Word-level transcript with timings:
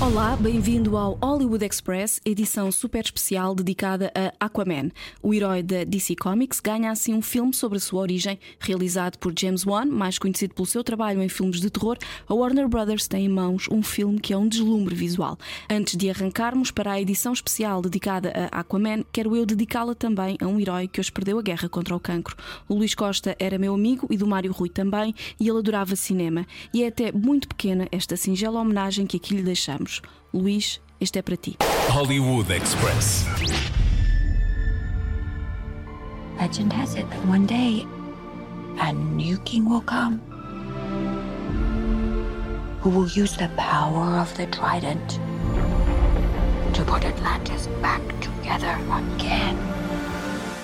Olá, 0.00 0.36
bem-vindo 0.36 0.96
ao 0.96 1.16
Hollywood 1.22 1.64
Express, 1.64 2.20
edição 2.26 2.70
super 2.70 3.02
especial 3.04 3.54
dedicada 3.54 4.12
a 4.14 4.44
Aquaman. 4.44 4.90
O 5.22 5.32
herói 5.32 5.62
da 5.62 5.84
DC 5.84 6.16
Comics 6.16 6.58
ganha 6.60 6.90
assim 6.90 7.14
um 7.14 7.22
filme 7.22 7.54
sobre 7.54 7.78
a 7.78 7.80
sua 7.80 8.02
origem, 8.02 8.38
realizado 8.58 9.18
por 9.18 9.32
James 9.38 9.64
Wan, 9.64 9.86
mais 9.86 10.18
conhecido 10.18 10.52
pelo 10.52 10.66
seu 10.66 10.82
trabalho 10.82 11.22
em 11.22 11.28
filmes 11.28 11.60
de 11.60 11.70
terror. 11.70 11.96
A 12.28 12.34
Warner 12.34 12.68
Brothers 12.68 13.06
tem 13.06 13.24
em 13.24 13.28
mãos 13.28 13.68
um 13.70 13.82
filme 13.82 14.18
que 14.18 14.32
é 14.32 14.36
um 14.36 14.48
deslumbre 14.48 14.94
visual. 14.94 15.38
Antes 15.70 15.96
de 15.96 16.10
arrancarmos 16.10 16.72
para 16.72 16.92
a 16.92 17.00
edição 17.00 17.32
especial 17.32 17.80
dedicada 17.80 18.32
a 18.52 18.60
Aquaman, 18.60 19.04
quero 19.12 19.34
eu 19.36 19.46
dedicá-la 19.46 19.94
também 19.94 20.36
a 20.40 20.46
um 20.46 20.58
herói 20.58 20.88
que 20.88 21.00
hoje 21.00 21.12
perdeu 21.12 21.38
a 21.38 21.42
guerra 21.42 21.68
contra 21.68 21.94
o 21.94 22.00
cancro. 22.00 22.36
O 22.68 22.74
Luís 22.74 22.94
Costa 22.94 23.36
era 23.38 23.58
meu 23.58 23.72
amigo 23.72 24.08
e 24.10 24.16
do 24.16 24.26
Mário 24.26 24.52
Rui 24.52 24.68
também, 24.68 25.14
e 25.38 25.48
ele 25.48 25.58
adorava 25.58 25.94
cinema. 25.94 26.44
E 26.74 26.82
é 26.82 26.88
até 26.88 27.12
muito 27.12 27.48
pequena 27.48 27.88
esta 27.92 28.16
singela 28.16 28.60
homenagem 28.60 29.06
que 29.06 29.16
aqui 29.16 29.34
lhe 29.34 29.42
deixamos. 29.42 29.83
Luís, 30.32 30.80
este 31.00 31.18
é 31.18 31.22
para 31.22 31.36
ti. 31.36 31.56
Hollywood 31.88 32.50
Express. 32.50 33.26
Legend 36.38 36.72
has 36.72 36.94
it 36.94 37.08
that 37.10 37.26
one 37.26 37.46
day 37.46 37.86
a 38.80 38.92
new 38.92 39.38
king 39.44 39.68
will 39.68 39.82
come 39.82 40.20
who 42.80 42.90
will 42.90 43.08
use 43.08 43.36
the 43.36 43.48
power 43.56 44.18
of 44.18 44.34
the 44.36 44.46
trident 44.46 45.18
to 46.74 46.84
put 46.84 47.04
Atlantis 47.04 47.68
back 47.80 48.02
together 48.20 48.76
again. 48.92 49.56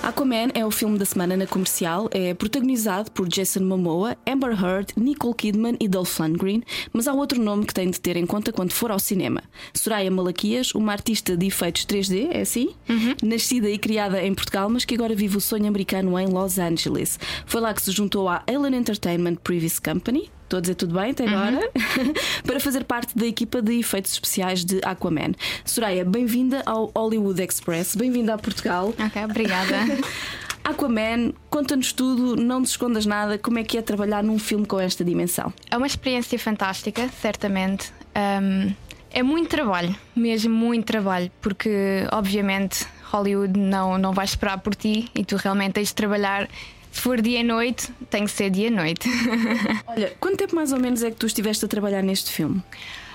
Aquaman 0.03 0.49
é 0.55 0.65
o 0.65 0.71
filme 0.71 0.97
da 0.97 1.05
semana 1.05 1.37
na 1.37 1.45
comercial, 1.45 2.09
é 2.11 2.33
protagonizado 2.33 3.11
por 3.11 3.27
Jason 3.27 3.59
Momoa, 3.59 4.17
Amber 4.27 4.51
Heard, 4.51 4.93
Nicole 4.97 5.35
Kidman 5.35 5.77
e 5.79 5.87
Dolph 5.87 6.19
Lundgren, 6.19 6.63
mas 6.91 7.07
há 7.07 7.13
outro 7.13 7.39
nome 7.39 7.65
que 7.67 7.73
tem 7.73 7.89
de 7.89 8.01
ter 8.01 8.17
em 8.17 8.25
conta 8.25 8.51
quando 8.51 8.71
for 8.71 8.89
ao 8.89 8.97
cinema. 8.97 9.43
Soraya 9.75 10.09
Malaquias, 10.09 10.73
uma 10.73 10.91
artista 10.91 11.37
de 11.37 11.45
efeitos 11.45 11.85
3D, 11.85 12.29
é 12.31 12.41
assim? 12.41 12.73
Nascida 13.21 13.69
e 13.69 13.77
criada 13.77 14.23
em 14.23 14.33
Portugal, 14.33 14.69
mas 14.69 14.85
que 14.85 14.95
agora 14.95 15.13
vive 15.13 15.37
o 15.37 15.41
sonho 15.41 15.67
americano 15.67 16.17
em 16.17 16.27
Los 16.27 16.57
Angeles. 16.57 17.19
Foi 17.45 17.61
lá 17.61 17.71
que 17.71 17.81
se 17.81 17.91
juntou 17.91 18.27
à 18.27 18.43
Alien 18.47 18.77
Entertainment 18.77 19.35
Previous 19.35 19.77
Company, 19.77 20.31
Estou 20.51 20.57
a 20.57 20.61
dizer 20.61 20.75
tudo 20.75 20.99
bem 20.99 21.11
até 21.11 21.25
agora? 21.25 21.71
para 22.43 22.59
fazer 22.59 22.83
parte 22.83 23.17
da 23.17 23.25
equipa 23.25 23.61
de 23.61 23.79
efeitos 23.79 24.11
especiais 24.11 24.65
de 24.65 24.81
Aquaman. 24.83 25.31
Soraya, 25.63 26.03
bem-vinda 26.03 26.61
ao 26.65 26.91
Hollywood 26.93 27.41
Express, 27.41 27.95
bem-vinda 27.95 28.33
a 28.33 28.37
Portugal. 28.37 28.93
Ok, 28.99 29.23
obrigada. 29.23 29.77
Aquaman, 30.61 31.31
conta-nos 31.49 31.93
tudo, 31.93 32.35
não 32.35 32.59
nos 32.59 32.71
escondas 32.71 33.05
nada, 33.05 33.37
como 33.37 33.59
é 33.59 33.63
que 33.63 33.77
é 33.77 33.81
trabalhar 33.81 34.21
num 34.25 34.37
filme 34.37 34.65
com 34.65 34.77
esta 34.77 35.05
dimensão? 35.05 35.53
É 35.69 35.77
uma 35.77 35.87
experiência 35.87 36.37
fantástica, 36.37 37.07
certamente. 37.21 37.93
Um, 38.13 38.73
é 39.09 39.23
muito 39.23 39.47
trabalho, 39.47 39.95
mesmo 40.13 40.53
muito 40.53 40.83
trabalho, 40.83 41.31
porque 41.39 42.05
obviamente 42.11 42.85
Hollywood 43.05 43.57
não, 43.57 43.97
não 43.97 44.11
vai 44.11 44.25
esperar 44.25 44.57
por 44.57 44.75
ti 44.75 45.09
e 45.15 45.23
tu 45.23 45.37
realmente 45.37 45.75
tens 45.75 45.87
de 45.87 45.95
trabalhar. 45.95 46.49
Se 46.91 47.01
for 47.01 47.21
dia 47.21 47.39
e 47.39 47.43
noite, 47.43 47.91
tem 48.09 48.25
que 48.25 48.31
ser 48.31 48.49
dia 48.49 48.67
e 48.67 48.69
noite. 48.69 49.07
Olha, 49.87 50.13
quanto 50.19 50.37
tempo 50.37 50.55
mais 50.55 50.73
ou 50.73 50.79
menos 50.79 51.01
é 51.03 51.09
que 51.09 51.17
tu 51.17 51.25
estiveste 51.25 51.63
a 51.65 51.67
trabalhar 51.67 52.01
neste 52.01 52.31
filme? 52.31 52.61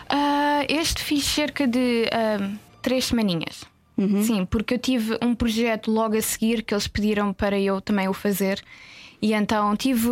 Ah, 0.08 0.64
este 0.68 1.02
fiz 1.02 1.24
cerca 1.24 1.66
de 1.66 2.08
ah, 2.10 2.50
três 2.82 3.06
semaninhas. 3.06 3.64
Sim, 4.22 4.44
porque 4.44 4.74
eu 4.74 4.78
tive 4.78 5.18
um 5.22 5.34
projeto 5.34 5.90
logo 5.90 6.16
a 6.16 6.20
seguir 6.20 6.62
que 6.62 6.74
eles 6.74 6.86
pediram 6.86 7.32
para 7.32 7.58
eu 7.58 7.80
também 7.80 8.08
o 8.08 8.12
fazer. 8.12 8.62
E 9.22 9.32
então 9.32 9.74
tive. 9.76 10.10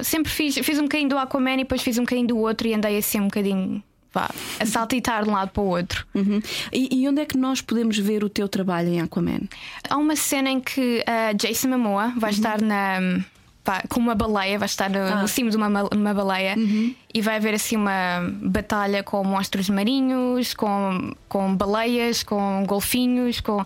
Sempre 0.00 0.32
fiz, 0.32 0.56
fiz 0.58 0.78
um 0.78 0.84
bocadinho 0.84 1.10
do 1.10 1.18
Aquaman 1.18 1.54
e 1.54 1.56
depois 1.58 1.82
fiz 1.82 1.98
um 1.98 2.02
bocadinho 2.02 2.28
do 2.28 2.38
outro 2.38 2.66
e 2.66 2.72
andei 2.72 2.96
assim 2.96 3.20
um 3.20 3.24
bocadinho. 3.24 3.82
Vá, 4.12 4.28
a 4.58 4.66
saltitar 4.66 5.22
de 5.22 5.30
um 5.30 5.32
lado 5.32 5.50
para 5.50 5.62
o 5.62 5.66
outro. 5.66 6.04
Uhum. 6.14 6.40
E, 6.72 7.00
e 7.02 7.08
onde 7.08 7.20
é 7.20 7.24
que 7.24 7.36
nós 7.38 7.60
podemos 7.60 7.96
ver 7.96 8.24
o 8.24 8.28
teu 8.28 8.48
trabalho 8.48 8.88
em 8.88 9.00
Aquaman? 9.00 9.42
Há 9.88 9.96
uma 9.96 10.16
cena 10.16 10.50
em 10.50 10.60
que 10.60 11.04
a 11.06 11.32
Jason 11.32 11.68
Momoa 11.68 12.12
vai 12.16 12.30
estar 12.30 12.60
na. 12.60 12.98
vá, 13.64 13.82
com 13.88 14.00
uma 14.00 14.16
baleia, 14.16 14.58
vai 14.58 14.66
estar 14.66 14.90
no, 14.90 15.20
no 15.20 15.28
cimo 15.28 15.48
de 15.50 15.56
uma, 15.56 15.70
ma- 15.70 15.88
uma 15.94 16.12
baleia 16.12 16.56
e 17.14 17.20
vai 17.20 17.36
haver 17.36 17.54
assim 17.54 17.76
uma 17.76 18.28
batalha 18.42 19.04
com 19.04 19.22
monstros 19.22 19.70
marinhos, 19.70 20.54
com, 20.54 21.14
com 21.28 21.54
baleias, 21.54 22.24
com 22.24 22.64
golfinhos, 22.66 23.40
com. 23.40 23.64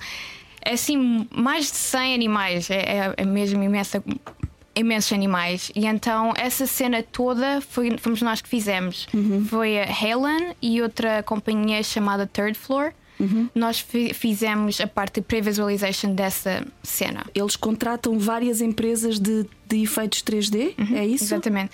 É 0.66 0.72
assim, 0.75 1.27
mais 1.34 1.66
de 1.71 1.77
100 1.77 2.15
animais, 2.15 2.71
é, 2.71 2.81
é, 2.81 3.15
é 3.19 3.25
mesmo 3.25 3.62
imensa, 3.62 4.03
imensos 4.75 5.12
animais. 5.12 5.71
E 5.75 5.87
então 5.87 6.33
essa 6.37 6.67
cena 6.67 7.03
toda 7.03 7.61
foi, 7.61 7.97
fomos 7.99 8.21
nós 8.23 8.41
que 8.41 8.49
fizemos. 8.49 9.07
Foi 9.49 9.79
a 9.79 9.85
Helen 9.87 10.55
e 10.61 10.81
outra 10.83 11.23
companhia 11.23 11.83
chamada 11.83 12.27
Third 12.27 12.59
Floor. 12.59 12.93
Nós 13.55 13.79
fi- 13.81 14.13
fizemos 14.13 14.81
a 14.81 14.87
parte 14.89 15.15
de 15.15 15.21
pre-visualization 15.23 16.15
dessa 16.15 16.67
cena. 16.83 17.25
Eles 17.34 17.55
contratam 17.57 18.19
várias 18.19 18.61
empresas 18.61 19.19
de, 19.21 19.47
de 19.67 19.83
efeitos 19.84 20.21
3D, 20.23 20.75
é 20.95 21.07
isso? 21.07 21.25
Exatamente. 21.25 21.71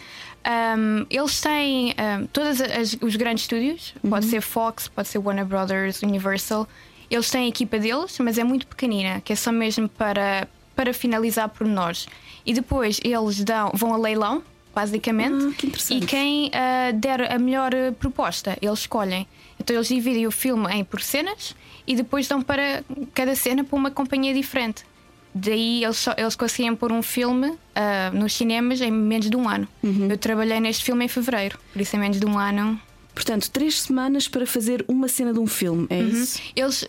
Um, 0.46 1.06
eles 1.10 1.40
têm 1.40 1.94
um, 1.98 2.26
todos 2.26 2.58
os 3.00 3.16
grandes 3.16 3.44
estúdios, 3.44 3.94
pode 4.08 4.26
ser 4.26 4.40
Fox, 4.42 4.86
pode 4.88 5.08
ser 5.08 5.18
Warner 5.18 5.44
Brothers, 5.46 6.02
Universal. 6.02 6.68
Eles 7.10 7.28
têm 7.30 7.46
a 7.46 7.48
equipa 7.48 7.78
deles, 7.78 8.18
mas 8.20 8.38
é 8.38 8.44
muito 8.44 8.66
pequenina, 8.66 9.20
que 9.22 9.32
é 9.32 9.36
só 9.36 9.50
mesmo 9.50 9.88
para, 9.88 10.46
para 10.80 10.94
finalizar 10.94 11.46
por 11.50 11.66
nós. 11.66 12.08
E 12.46 12.54
depois 12.54 13.02
eles 13.04 13.44
dão, 13.44 13.70
vão 13.74 13.92
a 13.92 13.98
leilão, 13.98 14.42
basicamente. 14.74 15.48
Ah, 15.48 15.54
que. 15.54 15.94
E 15.94 16.00
quem 16.00 16.50
ah, 16.54 16.90
der 16.92 17.30
a 17.30 17.38
melhor 17.38 17.74
ah, 17.74 17.92
proposta, 17.92 18.56
eles 18.62 18.78
escolhem. 18.78 19.28
Então 19.58 19.76
eles 19.76 19.88
dividem 19.88 20.26
o 20.26 20.30
filme 20.30 20.72
em 20.72 20.82
por 20.82 21.02
cenas 21.02 21.54
e 21.86 21.94
depois 21.94 22.26
dão 22.26 22.40
para 22.40 22.82
cada 23.12 23.34
cena 23.34 23.62
para 23.62 23.76
uma 23.76 23.90
companhia 23.90 24.32
diferente. 24.32 24.86
Daí 25.34 25.84
eles, 25.84 25.98
só, 25.98 26.14
eles 26.16 26.34
conseguiam 26.34 26.74
pôr 26.74 26.92
um 26.92 27.02
filme 27.02 27.52
ah, 27.74 28.10
nos 28.14 28.32
cinemas 28.32 28.80
em 28.80 28.90
menos 28.90 29.28
de 29.28 29.36
um 29.36 29.46
ano. 29.46 29.68
Eu 30.08 30.16
trabalhei 30.16 30.60
neste 30.60 30.82
filme 30.82 31.04
em 31.04 31.08
fevereiro, 31.08 31.58
por 31.74 31.82
isso 31.82 31.94
em 31.94 31.98
menos 31.98 32.18
de 32.18 32.24
um 32.24 32.38
ano. 32.38 32.80
Portanto, 33.14 33.50
três 33.50 33.82
semanas 33.82 34.26
para 34.26 34.46
fazer 34.46 34.82
uma 34.88 35.08
cena 35.08 35.34
de 35.34 35.40
um 35.40 35.46
filme, 35.46 35.86
é 35.90 36.00
isso? 36.00 36.40
Eles, 36.56 36.88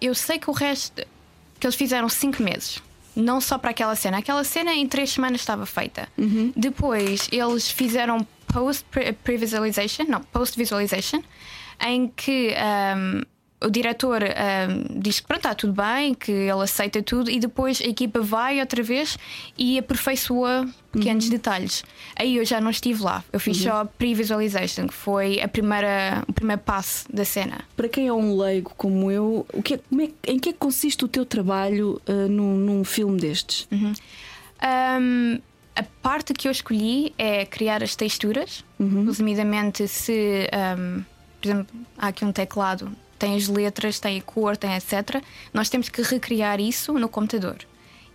eu 0.00 0.14
sei 0.14 0.38
que 0.38 0.48
o 0.48 0.52
resto 0.52 1.02
que 1.58 1.66
eles 1.66 1.74
fizeram 1.74 2.08
cinco 2.08 2.40
meses. 2.40 2.80
Não 3.16 3.40
só 3.40 3.56
para 3.58 3.70
aquela 3.70 3.96
cena. 3.96 4.18
Aquela 4.18 4.44
cena 4.44 4.72
em 4.74 4.86
três 4.86 5.10
semanas 5.10 5.40
estava 5.40 5.64
feita. 5.66 6.08
Depois 6.54 7.28
eles 7.32 7.70
fizeram 7.70 8.26
post-visualization, 8.52 10.04
não, 10.08 10.20
post-visualization, 10.22 11.22
em 11.80 12.08
que 12.08 12.54
ahm, 12.54 13.22
o 13.64 13.70
diretor 13.70 14.22
ahm, 14.22 15.00
diz 15.00 15.20
que 15.20 15.26
pronto, 15.26 15.38
está 15.40 15.54
tudo 15.54 15.72
bem, 15.72 16.12
que 16.14 16.30
ele 16.30 16.62
aceita 16.62 17.02
tudo, 17.02 17.30
e 17.30 17.40
depois 17.40 17.80
a 17.80 17.84
equipa 17.86 18.20
vai 18.20 18.60
outra 18.60 18.82
vez 18.82 19.16
e 19.56 19.78
aperfeiçoa 19.78 20.68
pequenos 20.92 21.28
detalhes. 21.30 21.82
Aí 22.16 22.36
eu 22.36 22.44
já 22.44 22.60
não 22.60 22.70
estive 22.70 23.02
lá, 23.02 23.24
eu 23.32 23.40
fiz 23.40 23.56
só 23.58 23.84
pre-visualization, 23.84 24.86
que 24.86 24.94
foi 24.94 25.40
a 25.40 25.48
primeira, 25.48 26.22
o 26.28 26.32
primeiro 26.32 26.60
passo 26.62 27.06
da 27.12 27.24
cena. 27.24 27.60
Para 27.76 27.88
quem 27.88 28.06
é 28.08 28.12
um 28.12 28.36
leigo 28.36 28.72
como 28.76 29.10
eu, 29.10 29.46
o 29.52 29.62
que 29.62 29.74
é- 29.74 29.80
como 29.88 30.02
é- 30.02 30.10
em 30.26 30.38
que 30.38 30.50
é 30.50 30.52
que 30.52 30.58
consiste 30.58 31.04
o 31.04 31.08
teu 31.08 31.24
trabalho 31.24 32.00
ah, 32.06 32.12
num, 32.28 32.56
num 32.56 32.84
filme 32.84 33.18
destes? 33.18 33.66
Um, 34.62 35.38
a 35.74 35.82
parte 36.02 36.32
que 36.32 36.48
eu 36.48 36.52
escolhi 36.52 37.12
é 37.18 37.44
criar 37.44 37.82
as 37.82 37.94
texturas, 37.94 38.64
resumidamente 39.06 39.86
se, 39.86 40.48
um, 40.78 41.02
por 41.40 41.48
exemplo, 41.48 41.76
há 41.98 42.06
aqui 42.08 42.24
um 42.24 42.32
teclado, 42.32 42.90
tem 43.18 43.34
as 43.36 43.48
letras, 43.48 43.98
tem 43.98 44.18
a 44.18 44.22
cor, 44.22 44.56
tem 44.56 44.74
etc. 44.74 45.22
Nós 45.52 45.68
temos 45.68 45.88
que 45.88 46.02
recriar 46.02 46.60
isso 46.60 46.92
no 46.94 47.08
computador. 47.08 47.56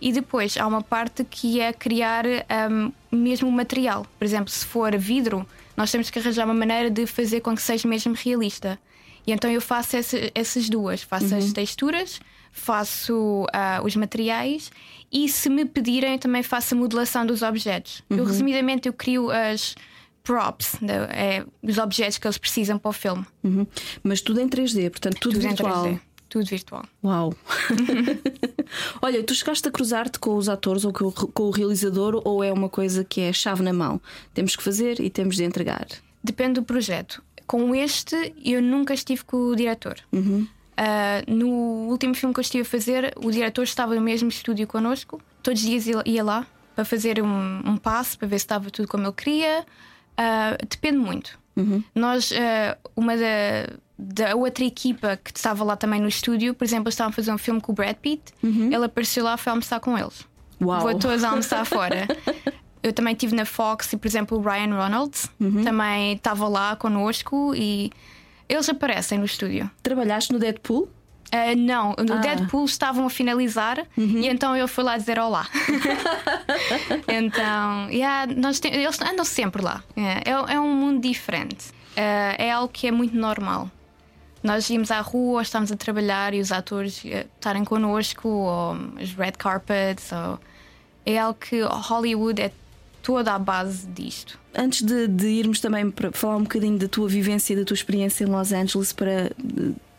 E 0.00 0.12
depois 0.12 0.56
há 0.56 0.66
uma 0.66 0.82
parte 0.82 1.22
que 1.24 1.60
é 1.60 1.72
criar 1.72 2.24
um, 2.70 2.92
mesmo 3.10 3.48
o 3.48 3.52
material. 3.52 4.04
Por 4.18 4.24
exemplo, 4.24 4.50
se 4.50 4.64
for 4.66 4.96
vidro, 4.98 5.46
nós 5.76 5.90
temos 5.92 6.10
que 6.10 6.18
arranjar 6.18 6.44
uma 6.44 6.54
maneira 6.54 6.90
de 6.90 7.06
fazer 7.06 7.40
com 7.40 7.54
que 7.54 7.62
seja 7.62 7.86
mesmo 7.86 8.12
realista. 8.14 8.78
E 9.24 9.30
então 9.32 9.48
eu 9.50 9.60
faço 9.60 9.96
essa- 9.96 10.30
essas 10.34 10.68
duas: 10.68 11.02
faço 11.02 11.26
as 11.36 11.52
texturas, 11.52 12.20
faço 12.66 13.46
ah, 13.52 13.80
os 13.84 13.94
materiais 13.94 14.70
e, 15.12 15.28
se 15.28 15.48
me 15.48 15.64
pedirem, 15.64 16.18
também 16.18 16.42
faço 16.42 16.74
a 16.74 16.78
modelação 16.78 17.24
dos 17.26 17.42
objetos. 17.42 18.02
Eu, 18.10 18.24
resumidamente, 18.24 18.88
eu 18.88 18.92
crio 18.92 19.30
as 19.30 19.74
props, 20.22 20.76
né, 20.80 20.94
é, 21.10 21.44
os 21.62 21.78
objetos 21.78 22.18
que 22.18 22.26
eles 22.26 22.38
precisam 22.38 22.78
para 22.78 22.88
o 22.90 22.92
filme. 22.92 23.24
Uhum. 23.42 23.66
Mas 24.02 24.20
tudo 24.20 24.40
em 24.40 24.48
3D, 24.48 24.90
portanto, 24.90 25.18
tudo, 25.20 25.34
Tudo 25.34 25.44
em 25.44 25.48
virtual. 25.48 25.84
3D. 25.86 26.00
Tudo 26.28 26.46
virtual. 26.46 26.84
Uau! 27.04 27.34
Olha, 29.02 29.22
tu 29.22 29.34
chegaste 29.34 29.68
a 29.68 29.70
cruzar-te 29.70 30.18
com 30.18 30.36
os 30.36 30.48
atores 30.48 30.84
ou 30.84 30.92
com 30.92 31.06
o, 31.06 31.12
com 31.12 31.42
o 31.44 31.50
realizador 31.50 32.20
ou 32.24 32.42
é 32.42 32.52
uma 32.52 32.68
coisa 32.68 33.04
que 33.04 33.20
é 33.20 33.32
chave 33.32 33.62
na 33.62 33.72
mão? 33.72 34.00
Temos 34.32 34.56
que 34.56 34.62
fazer 34.62 35.00
e 35.00 35.10
temos 35.10 35.36
de 35.36 35.44
entregar. 35.44 35.86
Depende 36.22 36.54
do 36.54 36.62
projeto. 36.62 37.22
Com 37.46 37.74
este, 37.74 38.32
eu 38.44 38.62
nunca 38.62 38.94
estive 38.94 39.24
com 39.24 39.36
o 39.48 39.56
diretor. 39.56 39.96
Uh, 40.14 41.30
no 41.30 41.48
último 41.90 42.14
filme 42.14 42.32
que 42.32 42.40
eu 42.40 42.42
estive 42.42 42.62
a 42.62 42.64
fazer, 42.64 43.12
o 43.16 43.30
diretor 43.30 43.62
estava 43.64 43.94
no 43.94 44.00
mesmo 44.00 44.28
estúdio 44.28 44.66
connosco. 44.66 45.20
Todos 45.42 45.60
os 45.62 45.68
dias 45.68 45.86
ia- 45.86 46.02
ia 46.06 46.24
lá 46.24 46.46
para 46.74 46.84
fazer 46.84 47.20
um, 47.22 47.60
um 47.66 47.76
passo, 47.76 48.18
para 48.18 48.26
ver 48.28 48.38
se 48.38 48.44
estava 48.44 48.70
tudo 48.70 48.88
como 48.88 49.04
ele 49.04 49.12
queria. 49.12 49.66
Uh, 50.18 50.66
depende 50.68 50.98
muito. 50.98 51.38
Nós, 51.94 52.30
uh, 52.30 52.34
uma 52.96 53.16
da, 53.16 53.76
da 53.98 54.34
outra 54.34 54.64
equipa 54.64 55.18
que 55.22 55.30
estava 55.36 55.62
lá 55.64 55.76
também 55.76 56.00
no 56.00 56.08
estúdio, 56.08 56.54
por 56.54 56.64
exemplo, 56.64 56.88
estavam 56.88 57.10
a 57.10 57.12
fazer 57.12 57.32
um 57.32 57.38
filme 57.38 57.60
com 57.60 57.72
o 57.72 57.74
Brad 57.74 57.96
Pitt. 57.96 58.22
Ele 58.42 58.84
apareceu 58.84 59.24
lá 59.24 59.34
e 59.34 59.38
foi 59.38 59.50
almoçar 59.50 59.80
com 59.80 59.98
eles. 59.98 60.26
Uau. 60.60 60.80
Vou 60.80 60.98
todos 60.98 61.22
almoçar 61.24 61.64
fora. 61.66 62.06
Eu 62.82 62.92
também 62.92 63.12
estive 63.12 63.34
na 63.34 63.44
Fox 63.44 63.92
e, 63.92 63.96
por 63.96 64.08
exemplo, 64.08 64.38
o 64.38 64.40
Ryan 64.40 64.76
Reynolds 64.76 65.30
também 65.62 66.14
estava 66.14 66.48
lá 66.48 66.74
connosco 66.74 67.54
e 67.54 67.92
eles 68.48 68.68
aparecem 68.68 69.18
no 69.18 69.24
estúdio. 69.24 69.70
Trabalhaste 69.82 70.32
no 70.32 70.38
Deadpool? 70.38 70.88
Ah, 71.34 71.54
não, 71.56 71.94
no 72.06 72.12
Ah. 72.14 72.18
Deadpool 72.18 72.66
estavam 72.66 73.06
a 73.06 73.10
finalizar 73.10 73.86
e 73.96 74.28
então 74.28 74.54
eu 74.54 74.68
fui 74.68 74.84
lá 74.84 74.98
dizer 74.98 75.18
olá. 75.18 75.46
então, 77.08 77.88
yeah, 77.90 78.32
nós 78.34 78.60
tem- 78.60 78.74
eles 78.74 79.00
andam 79.00 79.24
sempre 79.24 79.62
lá. 79.62 79.82
Yeah, 79.96 80.20
é, 80.50 80.54
é 80.54 80.60
um 80.60 80.72
mundo 80.74 81.00
diferente. 81.00 81.66
Ah, 81.96 82.34
é 82.38 82.50
algo 82.50 82.68
que 82.72 82.86
é 82.86 82.90
muito 82.90 83.16
normal. 83.16 83.70
Nós 84.42 84.68
íamos 84.70 84.90
à 84.90 85.00
rua, 85.00 85.34
ou 85.36 85.40
estamos 85.40 85.70
a 85.70 85.76
trabalhar 85.76 86.34
e 86.34 86.40
os 86.40 86.50
atores 86.50 87.00
eh, 87.04 87.26
estarem 87.36 87.64
connosco, 87.64 88.28
ou 88.28 88.72
os 89.00 89.12
red 89.14 89.32
carpets, 89.38 90.10
ou... 90.10 90.38
é 91.06 91.16
algo 91.16 91.38
que 91.38 91.62
Hollywood 91.62 92.42
é 92.42 92.50
toda 93.02 93.34
a 93.34 93.38
base 93.38 93.86
disto. 93.86 94.38
Antes 94.52 94.82
de, 94.82 95.06
de 95.06 95.26
irmos 95.28 95.60
também 95.60 95.88
para 95.92 96.10
falar 96.10 96.36
um 96.36 96.42
bocadinho 96.42 96.76
da 96.76 96.88
tua 96.88 97.08
vivência 97.08 97.52
e 97.52 97.56
da 97.56 97.64
tua 97.64 97.74
experiência 97.74 98.24
em 98.24 98.26
Los 98.26 98.52
Angeles, 98.52 98.92
para 98.92 99.12
eh, 99.12 99.30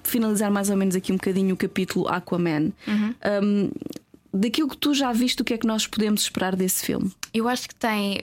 finalizar 0.10 0.52
mais 0.52 0.70
ou 0.70 0.78
menos 0.78 0.96
aqui 0.96 1.12
um 1.12 1.16
bocadinho 1.16 1.54
o 1.54 1.58
capítulo 1.58 2.08
Aquaman, 2.08 2.72
um, 2.88 3.72
daquilo 4.34 4.70
que 4.70 4.78
tu 4.78 4.94
já 4.94 5.12
viste, 5.12 5.42
o 5.42 5.46
que 5.46 5.54
é 5.54 5.58
que 5.58 5.68
nós 5.68 5.86
podemos 5.86 6.22
esperar 6.22 6.56
desse 6.56 6.86
filme? 6.86 7.12
Eu 7.34 7.48
acho 7.48 7.68
que 7.68 7.76
tem 7.76 8.20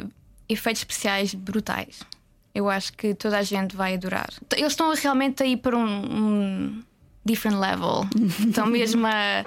efeitos 0.48 0.82
especiais 0.82 1.34
brutais. 1.34 2.00
Eu 2.54 2.68
acho 2.68 2.92
que 2.94 3.14
toda 3.14 3.38
a 3.38 3.42
gente 3.42 3.76
vai 3.76 3.94
adorar. 3.94 4.28
Eles 4.56 4.72
estão 4.72 4.92
realmente 4.92 5.42
a 5.42 5.46
ir 5.46 5.58
para 5.58 5.76
um, 5.76 5.84
um 5.86 6.82
different 7.24 7.58
level. 7.58 8.06
estão 8.48 8.66
mesmo 8.66 9.06
a. 9.06 9.44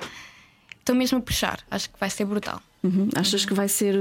Estão 0.79 0.95
mesmo 0.95 1.17
a 1.17 1.21
puxar. 1.21 1.59
Acho 1.69 1.89
que 1.89 1.99
vai 1.99 2.09
ser 2.09 2.25
brutal. 2.25 2.61
Uhum. 2.81 3.09
Achas 3.15 3.45
que 3.45 3.53
vai 3.53 3.69
ser, 3.69 3.95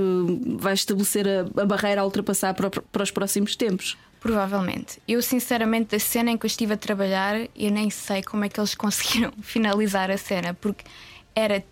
vai 0.59 0.75
estabelecer 0.75 1.27
a, 1.29 1.63
a 1.63 1.65
barreira 1.65 2.01
a 2.01 2.05
ultrapassar 2.05 2.55
para, 2.55 2.71
para 2.71 3.03
os 3.03 3.11
próximos 3.11 3.55
tempos? 3.55 3.97
Provavelmente. 4.23 5.03
Eu, 5.07 5.21
sinceramente, 5.21 5.91
da 5.91 5.99
cena 5.99 6.31
em 6.31 6.39
que 6.39 6.47
eu 6.47 6.49
estive 6.49 6.75
a 6.75 6.77
trabalhar, 6.77 7.37
eu 7.57 7.71
nem 7.71 7.91
sei 7.91 8.23
como 8.23 8.45
é 8.45 8.49
que 8.49 8.59
eles 8.59 8.75
conseguiram 8.77 9.33
finalizar 9.43 10.11
a 10.11 10.17
cena, 10.17 10.55
porque 10.55 10.85
era 11.35 11.63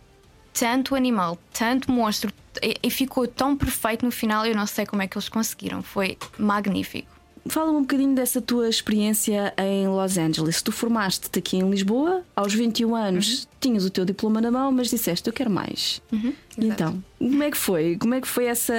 tanto 0.52 0.97
animal, 0.97 1.38
tanto 1.52 1.91
monstro, 1.93 2.32
e, 2.61 2.76
e 2.82 2.91
ficou 2.91 3.26
tão 3.29 3.56
perfeito 3.56 4.05
no 4.05 4.11
final, 4.11 4.44
eu 4.44 4.55
não 4.55 4.67
sei 4.67 4.85
como 4.85 5.00
é 5.00 5.06
que 5.06 5.17
eles 5.17 5.29
conseguiram. 5.29 5.81
Foi 5.82 6.19
magnífico. 6.37 7.20
Fala-me 7.47 7.79
um 7.79 7.82
bocadinho 7.82 8.14
dessa 8.14 8.41
tua 8.41 8.69
experiência 8.69 9.55
em 9.56 9.88
Los 9.88 10.19
Angeles. 10.19 10.61
Tu 10.61 10.70
formaste-te 10.70 11.38
aqui 11.38 11.56
em 11.56 11.70
Lisboa, 11.70 12.23
aos 12.37 12.52
21 12.52 12.94
anos 12.94 13.49
tinhas 13.58 13.85
o 13.85 13.91
teu 13.91 14.05
diploma 14.05 14.41
na 14.41 14.50
mão, 14.50 14.70
mas 14.70 14.91
disseste 14.91 15.26
eu 15.26 15.32
quero 15.32 15.50
mais. 15.50 16.02
Exato. 16.12 16.35
então, 16.58 17.05
como 17.19 17.43
é 17.43 17.50
que 17.50 17.56
foi? 17.56 17.97
Como 17.97 18.14
é 18.14 18.20
que 18.20 18.29
foi 18.29 18.44
essa, 18.44 18.75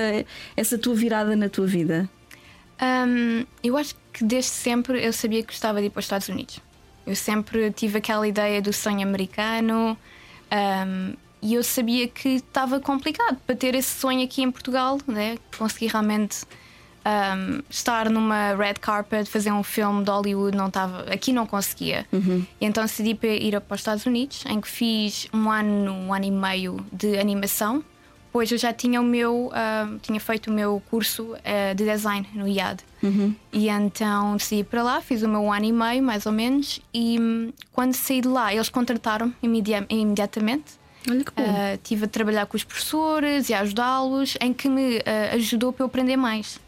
essa 0.55 0.77
tua 0.77 0.93
virada 0.93 1.35
na 1.35 1.49
tua 1.49 1.65
vida? 1.65 2.09
Hum, 2.81 3.45
eu 3.63 3.77
acho 3.77 3.95
que 4.11 4.23
desde 4.23 4.49
sempre 4.49 5.05
eu 5.05 5.13
sabia 5.13 5.41
que 5.41 5.47
gostava 5.47 5.79
de 5.79 5.87
ir 5.87 5.89
para 5.91 5.99
os 5.99 6.05
Estados 6.05 6.29
Unidos. 6.29 6.59
Eu 7.05 7.15
sempre 7.15 7.71
tive 7.71 7.99
aquela 7.99 8.27
ideia 8.27 8.61
do 8.61 8.73
sonho 8.73 9.01
americano 9.01 9.97
hum, 10.51 11.13
e 11.41 11.53
eu 11.53 11.63
sabia 11.63 12.07
que 12.07 12.29
estava 12.29 12.79
complicado 12.79 13.37
para 13.45 13.55
ter 13.55 13.75
esse 13.75 13.99
sonho 13.99 14.23
aqui 14.23 14.41
em 14.41 14.51
Portugal, 14.51 14.99
né? 15.07 15.37
conseguir 15.57 15.87
realmente 15.87 16.43
hum, 17.05 17.61
estar 17.69 18.09
numa 18.09 18.55
red 18.55 18.75
carpet, 18.75 19.29
fazer 19.29 19.51
um 19.51 19.63
filme 19.63 20.03
de 20.03 20.09
Hollywood, 20.09 20.57
não 20.57 20.67
estava, 20.67 21.03
aqui 21.11 21.31
não 21.31 21.45
conseguia. 21.45 22.05
E 22.59 22.65
então 22.65 22.83
decidi 22.83 23.11
ir 23.23 23.59
para 23.61 23.75
os 23.75 23.81
Estados 23.81 24.05
Unidos, 24.05 24.43
em 24.47 24.59
que 24.59 24.67
fiz 24.67 25.27
um 25.33 25.49
ano, 25.49 25.91
um 25.91 26.13
ano 26.13 26.25
e 26.25 26.31
meio 26.31 26.83
de 26.91 27.17
animação. 27.19 27.83
Pois 28.31 28.49
eu 28.51 28.57
já 28.57 28.71
tinha 28.71 29.01
o 29.01 29.03
meu, 29.03 29.49
ah, 29.53 29.89
tinha 30.01 30.19
feito 30.19 30.49
o 30.49 30.53
meu 30.53 30.81
curso 30.89 31.35
ah, 31.43 31.73
de 31.73 31.83
design 31.85 32.27
no 32.33 32.47
IAD. 32.47 32.81
E 33.51 33.67
então 33.67 34.37
decidi 34.37 34.61
ir 34.61 34.63
para 34.65 34.81
lá, 34.83 35.01
fiz 35.01 35.21
o 35.23 35.27
meu 35.27 35.51
ano 35.51 35.65
e 35.65 35.71
meio, 35.73 36.01
mais 36.03 36.25
ou 36.25 36.31
menos, 36.31 36.79
e 36.93 37.19
hum, 37.19 37.51
quando 37.73 37.93
saí 37.93 38.21
de 38.21 38.27
lá, 38.27 38.53
eles 38.53 38.69
contrataram 38.69 39.33
imedia- 39.43 39.85
imediatamente. 39.89 40.79
Olha 41.09 41.23
que 41.25 41.31
bom. 41.31 41.43
Ah, 41.43 41.77
tive 41.83 42.05
a 42.05 42.07
trabalhar 42.07 42.45
com 42.45 42.55
os 42.55 42.63
professores 42.63 43.49
e 43.49 43.53
a 43.53 43.61
ajudá-los, 43.61 44.37
em 44.39 44.53
que 44.53 44.69
me 44.69 45.01
ajudou 45.33 45.73
para 45.73 45.83
eu 45.83 45.87
aprender 45.87 46.15
mais. 46.15 46.59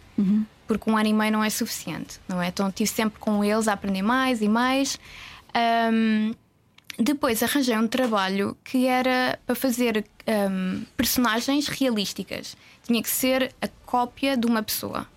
Porque 0.68 0.90
um 0.90 0.98
ano 0.98 1.08
e 1.10 1.14
meio 1.14 1.32
não 1.32 1.44
é 1.44 1.50
suficiente, 1.50 2.20
não 2.28 2.42
é? 2.42 2.48
Então 2.48 2.68
estive 2.70 2.90
sempre 2.90 3.20
com 3.20 3.44
eles 3.44 3.68
a 3.68 3.74
aprender 3.74 4.02
mais 4.02 4.42
e 4.42 4.48
mais. 4.50 4.98
Ahm, 5.54 6.34
depois 6.98 7.42
arranjei 7.42 7.78
um 7.78 7.88
trabalho 7.88 8.58
que 8.64 8.86
era 8.86 9.40
para 9.46 9.56
fazer 9.56 10.06
ahm, 10.28 10.84
personagens 10.96 11.68
realísticas. 11.68 12.56
Tinha 12.84 13.02
que 13.02 13.10
ser 13.10 13.54
a 13.62 13.68
cópia 13.86 14.38
de 14.38 14.46
uma 14.46 14.62
pessoa. 14.62 15.08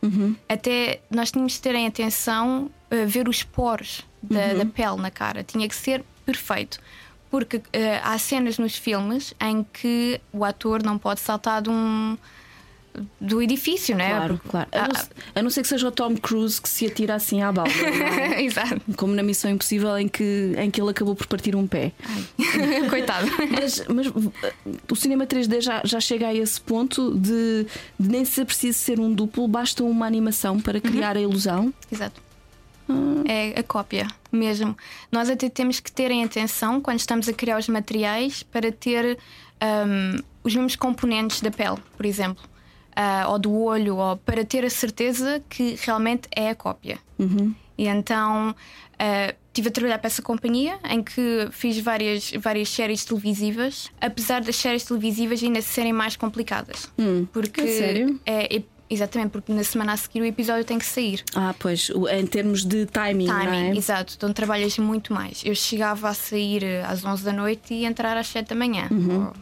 Até 0.49 1.01
nós 1.11 1.31
tínhamos 1.31 1.55
de 1.55 1.61
ter 1.61 1.75
em 1.75 1.87
atenção 1.87 2.71
a 2.91 3.05
ver 3.05 3.29
os 3.29 3.43
poros 3.43 4.07
da, 4.23 4.55
da 4.55 4.67
pele 4.67 4.97
na 4.97 5.11
cara. 5.11 5.43
Tinha 5.43 5.69
que 5.69 5.75
ser 5.75 6.05
perfeito. 6.25 6.79
Porque 7.31 7.61
eh, 7.73 8.01
há 8.03 8.17
cenas 8.19 8.57
nos 8.57 8.77
filmes 8.77 9.35
em 9.41 9.65
que 9.65 10.21
o 10.33 10.45
ator 10.45 10.83
não 10.83 10.97
pode 10.97 11.21
saltar 11.21 11.61
de 11.61 11.69
um, 11.69 12.17
do 13.21 13.41
edifício, 13.43 13.97
né? 13.97 14.11
Claro, 14.11 14.35
Porque- 14.35 14.49
claro. 14.49 14.69
A 14.73 14.89
não, 14.89 15.07
a 15.37 15.43
não 15.43 15.51
ser 15.51 15.63
que 15.63 15.69
seja 15.69 15.89
o 15.89 15.91
Tom 15.91 16.17
Cruise 16.17 16.61
que 16.61 16.69
se 16.69 16.87
atira 16.87 17.15
assim 17.15 17.43
à 17.43 17.51
balda. 17.53 17.71
não 17.73 18.07
é? 18.07 18.43
Exato. 18.45 18.81
Como 18.97 19.15
na 19.15 19.23
Missão 19.23 19.51
Impossível 19.51 19.97
em 19.99 20.09
que, 20.09 20.55
em 20.57 20.71
que 20.71 20.81
ele 20.81 20.91
acabou 20.91 21.15
por 21.15 21.27
partir 21.27 21.55
um 21.57 21.67
pé. 21.67 21.93
Coitado. 22.91 23.27
Mas, 23.51 23.85
mas 23.89 24.07
uh, 24.09 24.33
o 24.91 24.97
cinema 24.97 25.27
3D 25.27 25.61
já, 25.61 25.81
já 25.85 26.01
chega 26.01 26.29
a 26.29 26.35
esse 26.35 26.61
ponto 26.61 27.17
de, 27.19 27.67
de 27.99 28.09
nem 28.09 28.25
ser 28.25 28.45
preciso 28.45 28.79
ser 28.79 29.01
um 29.01 29.13
duplo, 29.13 29.47
basta 29.49 29.83
uma 29.85 30.07
animação 30.07 30.61
para 30.61 30.81
criar 30.81 31.17
a 31.17 31.21
ilusão. 31.21 31.73
Exato. 31.91 32.21
É 33.27 33.59
a 33.59 33.63
cópia 33.65 34.07
mesmo. 34.31 34.77
Nós 35.11 35.29
até 35.29 35.49
temos 35.49 35.81
que 35.81 35.91
ter 35.91 36.11
em 36.13 36.23
atenção 36.23 36.81
quando 36.81 37.01
estamos 37.01 37.29
a 37.29 37.33
criar 37.33 37.59
os 37.59 37.69
materiais 37.69 38.45
para 38.45 38.71
ter 38.71 39.19
ahm, 39.61 40.21
os 40.45 40.55
mesmos 40.55 40.77
componentes 40.77 41.41
da 41.41 41.51
pele, 41.51 41.79
por 41.97 42.07
exemplo, 42.07 42.45
ah, 42.97 43.27
ou 43.29 43.39
do 43.39 43.53
olho, 43.55 43.97
ou 43.99 44.17
para 44.17 44.45
ter 44.45 44.65
a 44.65 44.71
certeza 44.71 45.41
que 45.49 45.79
realmente 45.83 46.29
é 46.35 46.49
a 46.51 46.55
cópia. 46.55 46.99
E 47.79 47.87
então 47.87 48.55
ah, 48.99 49.35
estive 49.49 49.69
a 49.69 49.71
trabalhar 49.71 49.99
para 49.99 50.07
essa 50.09 50.23
companhia 50.23 50.79
em 50.91 51.03
que 51.03 51.49
fiz 51.51 51.79
várias, 51.79 52.31
várias 52.41 52.69
séries 52.71 53.05
televisivas, 53.05 53.91
apesar 54.01 54.41
das 54.43 54.57
séries 54.57 54.85
televisivas 54.85 55.43
ainda 55.43 55.61
serem 55.63 55.93
mais 55.93 56.17
complicadas. 56.17 56.91
porque 57.33 57.61
a 57.61 57.67
sério? 57.67 58.21
é- 58.27 58.57
é- 58.57 58.63
Exatamente, 58.89 59.31
porque 59.33 59.53
na 59.53 59.65
semana 59.65 59.95
a 59.95 59.97
seguir 59.97 60.21
o 60.21 60.25
episódio 60.25 60.65
tem 60.65 60.79
que 60.79 60.87
sair. 60.87 61.21
Ah, 61.35 61.53
pois, 61.59 61.91
em 62.13 62.25
termos 62.25 62.65
de 62.65 62.87
timing, 62.87 63.27
Timing, 63.27 63.71
é? 63.73 63.77
exato. 63.77 64.15
Então 64.17 64.33
trabalhas 64.33 64.79
muito 64.79 65.13
mais. 65.13 65.43
Eu 65.45 65.57
chegava 65.57 66.09
a 66.09 66.15
sair 66.15 66.65
às 66.87 67.05
11 67.05 67.25
da 67.25 67.33
noite 67.33 67.75
e 67.75 67.85
entrar 67.85 68.17
às 68.17 68.29
7 68.29 68.47
da 68.51 68.55
manhã. 68.55 68.87
Uhum. 68.89 69.25
Ou- 69.27 69.33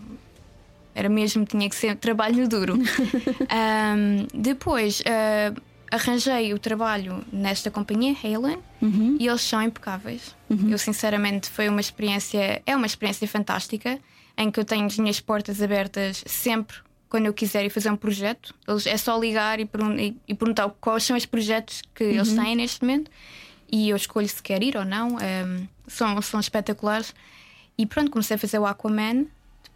Era 0.95 1.09
mesmo, 1.09 1.45
tinha 1.45 1.69
que 1.69 1.75
ser 1.75 1.97
trabalho 1.97 2.49
duro. 2.49 2.75
Ahm, 3.51 4.27
depois 4.33 5.03
ah, 5.07 5.53
arranjei 5.91 6.53
o 6.55 6.59
trabalho 6.59 7.25
nesta 7.33 7.71
companhia, 7.71 8.15
Halen, 8.23 8.59
Uhum. 8.83 9.17
e 9.19 9.27
eles 9.27 9.41
são 9.41 9.63
impecáveis. 9.63 10.35
Eu, 10.69 10.77
sinceramente, 10.79 11.49
foi 11.51 11.69
uma 11.69 11.81
experiência, 11.81 12.63
é 12.67 12.77
uma 12.77 12.87
experiência 12.87 13.27
fantástica 13.27 13.99
em 14.37 14.51
que 14.51 14.61
eu 14.61 14.65
tenho 14.65 14.85
as 14.87 14.99
minhas 14.99 15.19
portas 15.21 15.63
abertas 15.63 16.23
sempre 16.27 16.77
quando 17.09 17.27
eu 17.27 17.33
quiser 17.33 17.65
ir 17.65 17.71
fazer 17.71 17.91
um 17.91 17.97
projeto. 17.97 18.55
Eles, 18.69 18.87
é 18.87 18.97
só 18.97 19.19
ligar 19.19 19.59
e, 19.61 19.65
pergun- 19.65 19.99
e- 19.99 20.17
e 20.29 20.35
perguntar 20.35 20.69
quais 20.81 21.03
são 21.05 21.17
os 21.17 21.25
projetos 21.27 21.83
que 21.95 22.05
eles 22.05 22.33
têm 22.35 22.55
neste 22.57 22.83
momento 22.83 23.11
e 23.73 23.89
eu 23.89 23.97
escolho 23.97 24.29
se 24.29 24.43
quer 24.43 24.63
ir 24.63 24.77
ou 24.77 24.85
não. 24.85 25.17
Ahm, 25.17 25.67
são, 25.89 26.21
são 26.23 26.39
espetaculares. 26.41 27.15
E 27.79 27.87
pronto, 27.87 28.11
comecei 28.11 28.35
a 28.37 28.39
fazer 28.39 28.59
o 28.59 28.67
Aquaman. 28.67 29.27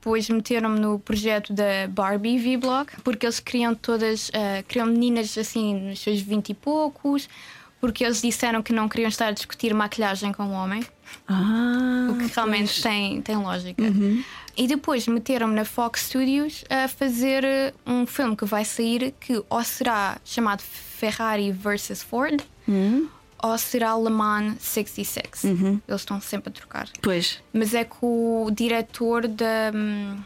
Depois 0.09 0.31
meteram-me 0.31 0.81
no 0.81 0.99
projeto 0.99 1.53
da 1.53 1.87
Barbie 1.91 2.39
V-Blog, 2.39 2.89
porque 3.05 3.27
eles 3.27 3.41
criam 3.41 3.75
todas, 3.75 4.31
ah, 4.33 4.63
criam 4.67 4.87
meninas 4.87 5.37
assim 5.37 5.79
nos 5.79 6.01
seus 6.01 6.19
20 6.23 6.49
e 6.49 6.55
poucos, 6.55 7.29
porque 7.79 8.03
eles 8.03 8.23
disseram 8.23 8.63
que 8.63 8.73
não 8.73 8.89
queriam 8.89 9.11
estar 9.11 9.27
a 9.27 9.33
discutir 9.33 9.75
maquilhagem 9.75 10.33
com 10.33 10.45
o 10.45 10.53
homem, 10.53 10.83
Ah, 11.29 12.09
o 12.11 12.17
que 12.17 12.35
realmente 12.35 12.81
tem, 12.83 13.21
tem 13.21 13.37
lógica. 13.37 13.83
E 14.57 14.67
depois 14.67 15.07
meteram-me 15.07 15.55
na 15.55 15.67
Fox 15.67 16.07
Studios 16.07 16.65
a 16.71 16.89
fazer 16.89 17.45
eh, 17.45 17.75
um 17.87 18.07
filme 18.07 18.35
que 18.35 18.47
vai 18.47 18.65
sair 18.65 19.15
que 19.21 19.43
ou 19.51 19.63
será 19.63 20.17
chamado 20.25 20.63
Ferrari 20.63 21.53
vs 21.53 22.03
Ford 22.03 22.41
ou 23.43 23.57
será 23.59 23.97
Le 23.97 24.11
Mans 24.11 24.57
66. 24.61 25.45
Uhum. 25.45 25.81
Eles 25.89 26.01
estão 26.01 26.21
sempre 26.21 26.51
a 26.51 26.53
trocar. 26.53 26.89
Pois. 27.03 27.41
Mas 27.53 27.75
é 27.75 27.85
com 27.85 28.45
o 28.47 28.51
diretor 28.51 29.27
da, 29.29 29.73
hum, 29.75 30.19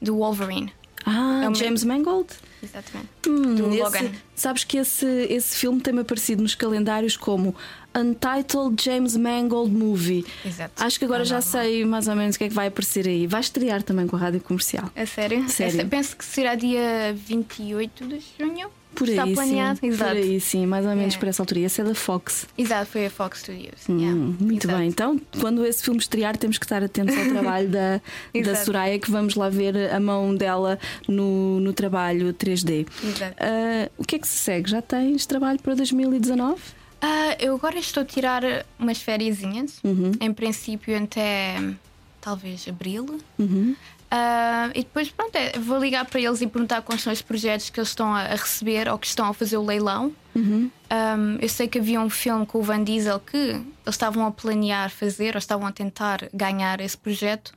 do 0.00 0.16
Wolverine. 0.16 0.72
Ah, 1.04 1.48
É 1.50 1.54
James 1.54 1.82
Mangold? 1.82 2.28
Exatamente. 2.62 3.08
Hum, 3.28 3.56
do 3.56 3.70
esse- 3.70 3.82
Logan. 3.82 4.12
sabes 4.36 4.62
que 4.62 4.76
esse, 4.76 5.04
esse 5.28 5.56
filme 5.56 5.80
tem-me 5.80 6.00
aparecido 6.02 6.40
nos 6.40 6.54
calendários 6.54 7.16
como 7.16 7.56
Untitled 7.92 8.80
James 8.80 9.16
Mangold 9.16 9.72
Movie. 9.72 10.24
Exato. 10.44 10.80
Acho 10.82 10.98
que 11.00 11.04
agora 11.04 11.22
É 11.22 11.24
já 11.24 11.40
normal. 11.40 11.50
sei 11.64 11.84
mais 11.84 12.06
ou 12.06 12.14
menos 12.14 12.36
o 12.36 12.38
que 12.38 12.44
é 12.44 12.48
que 12.48 12.54
vai 12.54 12.68
aparecer 12.68 13.08
aí. 13.08 13.26
Vai 13.26 13.40
estrear 13.40 13.82
também 13.82 14.06
com 14.06 14.14
a 14.14 14.18
rádio 14.20 14.40
comercial. 14.40 14.88
É 14.94 15.04
sério? 15.04 15.48
Sério. 15.48 15.80
Essa- 15.80 15.88
penso 15.88 16.16
que 16.16 16.24
será 16.24 16.54
dia 16.54 17.12
28 17.26 18.06
de 18.06 18.22
junho. 18.38 18.70
Por 18.94 19.08
Está 19.08 19.24
aí, 19.24 19.34
planeado. 19.34 19.78
sim. 19.80 19.86
Exato. 19.88 20.10
Por 20.10 20.16
aí, 20.18 20.40
sim, 20.40 20.66
mais 20.66 20.84
ou 20.86 20.94
menos 20.94 21.14
É. 21.14 21.18
por 21.18 21.28
essa 21.28 21.42
altura. 21.42 21.60
E 21.60 21.64
esse 21.64 21.80
é 21.80 21.84
da 21.84 21.94
Fox. 21.94 22.46
Exato, 22.56 22.90
foi 22.90 23.06
a 23.06 23.10
Fox 23.10 23.40
Studios. 23.40 23.88
Hum, 23.88 23.98
Yeah. 23.98 24.20
muito 24.40 24.66
Exato. 24.66 24.78
bem. 24.78 24.88
Então, 24.88 25.20
quando 25.40 25.64
esse 25.64 25.82
filme 25.82 25.98
estrear, 26.00 26.36
temos 26.36 26.58
que 26.58 26.64
estar 26.64 26.82
atentos 26.82 27.16
ao 27.16 27.24
trabalho 27.30 27.68
da, 27.68 28.00
da. 28.44 28.54
Soraya, 28.56 28.98
que 28.98 29.10
vamos 29.10 29.34
lá 29.34 29.48
ver 29.48 29.76
a 29.92 29.98
mão 29.98 30.34
dela 30.34 30.78
no, 31.08 31.58
no 31.60 31.72
trabalho 31.72 32.32
3D. 32.34 32.86
Exato. 33.04 33.34
Ah, 33.40 33.90
o 33.98 34.04
que 34.04 34.16
é 34.16 34.18
que 34.18 34.28
se 34.28 34.36
segue? 34.38 34.70
Já 34.70 34.82
tens 34.82 35.24
trabalho 35.26 35.60
para 35.60 35.74
2019? 35.74 36.60
Ah, 37.00 37.36
eu 37.40 37.54
agora 37.54 37.78
estou 37.78 38.02
a 38.02 38.06
tirar 38.06 38.42
umas 38.78 38.98
fériasinhas. 39.02 39.78
Uhum. 39.82 40.12
Em 40.20 40.32
princípio, 40.32 40.96
até 40.96 41.56
talvez 42.20 42.66
abril. 42.68 43.18
Uhum. 43.38 43.74
Ah, 44.14 44.70
e 44.74 44.82
depois, 44.82 45.08
pronto, 45.08 45.34
é, 45.36 45.58
vou 45.58 45.78
ligar 45.78 46.04
para 46.04 46.20
eles 46.20 46.42
e 46.42 46.46
perguntar 46.46 46.82
quais 46.82 47.00
são 47.00 47.10
os 47.10 47.22
projetos 47.22 47.70
que 47.70 47.80
eles 47.80 47.88
estão 47.88 48.14
a, 48.14 48.24
receber 48.24 48.86
ou 48.86 48.98
que 48.98 49.06
estão 49.06 49.24
a 49.24 49.32
fazer 49.32 49.56
o 49.56 49.64
leilão. 49.64 50.14
Uhum. 50.34 50.70
Um, 50.90 51.38
eu 51.40 51.48
sei 51.48 51.66
que 51.66 51.78
havia 51.78 51.98
um 51.98 52.10
filme 52.10 52.44
com 52.44 52.58
o 52.58 52.62
Van 52.62 52.84
Diesel 52.84 53.18
que 53.20 53.38
eles 53.38 53.64
estavam 53.86 54.26
a 54.26 54.30
planear 54.30 54.90
fazer 54.90 55.34
ou 55.34 55.38
estavam 55.38 55.66
a 55.66 55.72
tentar 55.72 56.28
ganhar 56.34 56.78
esse 56.82 56.96
projeto 56.96 57.54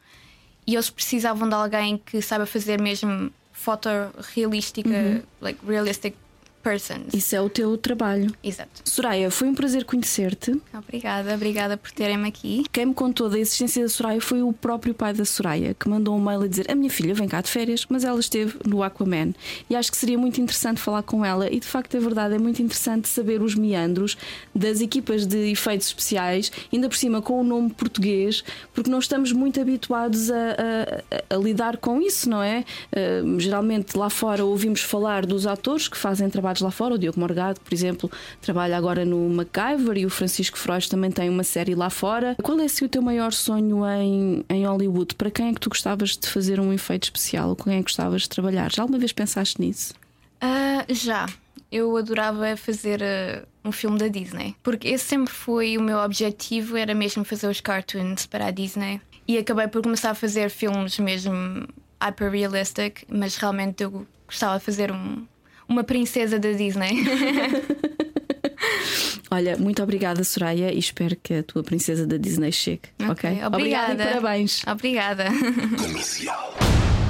e 0.66 0.76
eles 0.76 0.90
precisavam 0.90 1.50
de 1.50 1.56
alguém 1.56 1.98
que 1.98 2.22
saiba 2.22 2.46
fazer 2.46 2.82
mesmo 2.82 3.30
foto 3.52 3.90
realística, 4.34 5.24
like 5.42 5.60
realistic 5.68 6.16
persons. 6.66 7.14
Isso 7.14 7.36
é 7.36 7.40
o 7.42 7.48
teu 7.48 7.78
trabalho. 7.78 8.34
Exato. 8.44 8.82
Soraya, 8.84 9.30
foi 9.30 9.48
um 9.48 9.54
prazer 9.54 9.86
conhecer-te. 9.86 10.60
Obrigada, 10.74 11.36
obrigada 11.36 11.78
por 11.78 11.92
terem-me 11.92 12.28
aqui. 12.28 12.64
Quem 12.72 12.88
me 12.88 12.94
contou 12.96 13.30
da 13.30 13.38
existência 13.38 13.84
da 13.84 13.90
Soraya 13.90 14.20
foi 14.20 14.42
o 14.42 14.52
próprio 14.52 14.94
pai 14.96 15.14
da 15.14 15.24
Soraya, 15.24 15.76
que 15.76 15.88
mandou 15.88 16.16
um 16.18 16.20
mail 16.20 16.42
a 16.42 16.48
dizer: 16.48 16.66
A 16.72 16.74
minha 16.76 16.90
filha 16.90 17.14
vem 17.14 17.28
cá 17.28 17.40
de 17.42 17.50
férias, 17.52 17.86
mas 17.88 18.04
ela 18.04 18.20
esteve 18.20 18.56
no 18.66 18.82
Aquaman. 18.82 19.34
E 19.70 19.76
acho 19.76 19.92
que 19.92 19.98
seria 19.98 20.18
muito 20.18 20.42
interessante 20.42 20.82
falar 20.82 21.04
com 21.04 21.24
ela. 21.24 21.48
E 21.52 21.60
de 21.60 21.68
facto 21.68 21.96
é 21.96 22.00
verdade, 22.00 22.34
é 22.34 22.40
muito 22.40 22.62
interessante 22.62 23.08
saber 23.08 23.42
os 23.44 23.54
meandros 23.54 24.18
das 24.54 24.82
equipas 24.82 25.26
de 25.28 25.52
efeitos 25.52 25.88
especiais, 25.88 26.52
ainda 26.74 26.90
por 26.90 26.98
cima 26.98 27.22
com 27.22 27.40
o 27.40 27.44
nome 27.44 27.70
português, 27.70 28.44
porque 28.74 28.90
não 28.90 28.98
estamos 29.00 29.32
muito 29.32 29.62
habituados 29.62 30.32
a, 30.32 30.36
a- 30.36 31.36
a- 31.36 31.38
lidar 31.38 31.78
com 31.78 32.02
isso, 32.02 32.28
não 32.30 32.42
é? 32.42 32.66
Uh, 32.92 33.40
geralmente 33.40 33.96
lá 33.98 34.10
fora 34.10 34.44
ouvimos 34.44 34.82
falar 34.82 35.26
dos 35.26 35.46
atores 35.46 35.88
que 35.88 35.98
fazem 35.98 36.28
trabalhos 36.56 36.62
lá 36.62 36.72
fora. 36.72 36.96
O 36.96 36.98
Diogo 36.98 37.20
Morgado, 37.20 37.60
por 37.62 37.74
exemplo, 37.74 38.10
trabalha 38.42 38.78
agora 38.78 39.06
no 39.06 39.30
MacGyver 39.30 39.98
e 39.98 40.06
o 40.06 40.10
Francisco 40.10 40.58
Frois 40.58 40.88
também 40.88 41.12
tem 41.12 41.30
uma 41.30 41.44
série 41.44 41.76
lá 41.76 41.90
fora. 41.90 42.36
Qual 42.42 42.60
é 42.60 42.66
assim, 42.66 42.86
o 42.86 42.90
teu 42.90 43.02
maior 43.02 43.32
sonho 43.34 43.86
em, 43.86 44.44
em 44.50 44.66
Hollywood? 44.66 45.16
Para 45.16 45.30
quem 45.32 45.50
é 45.50 45.54
que 45.54 45.60
tu 45.60 45.70
gostavas 45.70 46.18
de 46.18 46.28
fazer 46.28 46.60
um 46.60 46.72
efeito 46.74 47.04
especial? 47.04 47.50
Ou 47.50 47.56
com 47.56 47.66
quem 47.66 47.74
é 47.74 47.78
que 47.78 47.84
gostavas 47.84 48.24
de 48.24 48.30
trabalhar? 48.30 48.72
Já 48.72 48.84
alguma 48.84 49.00
vez 49.00 49.12
pensaste 49.12 49.60
nisso? 49.60 49.94
Ah, 50.42 50.86
já. 50.90 51.28
Eu 51.72 51.96
adorava 51.98 52.56
fazer 52.56 53.02
ah, 53.04 53.44
um 53.64 53.72
filme 53.72 53.98
da 53.98 54.08
Disney. 54.08 54.56
Porque 54.64 54.88
esse 54.88 55.04
sempre 55.06 55.34
foi 55.34 55.78
o 55.78 55.82
meu 55.82 55.98
objetivo, 56.00 56.78
era 56.78 56.94
mesmo 56.94 57.24
fazer 57.26 57.48
os 57.48 57.60
cartoons 57.60 58.26
para 58.26 58.48
a 58.48 58.52
Disney. 58.52 59.02
E 59.28 59.38
acabei 59.38 59.68
por 59.68 59.82
começar 59.82 60.12
a 60.12 60.16
fazer 60.16 60.50
filmes 60.50 61.00
mesmo 61.00 61.68
hyper 62.02 62.30
realistic, 62.32 63.04
mas 63.10 63.36
realmente 63.38 63.84
eu 63.84 64.06
gostava 64.28 64.60
de 64.60 64.64
fazer 64.66 64.92
um- 64.92 65.26
uma 65.68 65.84
princesa 65.84 66.40
da 66.40 66.52
Disney. 66.52 67.04
Olha, 69.32 69.58
muito 69.58 69.82
obrigada, 69.84 70.24
Soraya, 70.24 70.72
e 70.72 70.80
espero 70.80 71.16
que 71.22 71.34
a 71.36 71.44
tua 71.44 71.64
princesa 71.64 72.06
da 72.06 72.18
Disney 72.18 72.52
chegue. 72.52 72.82
Ok? 73.10 73.30
Obrigada. 73.44 73.56
Obrigada 73.58 74.04
e 74.04 74.08
parabéns. 74.08 74.64
Obrigada. 74.68 75.26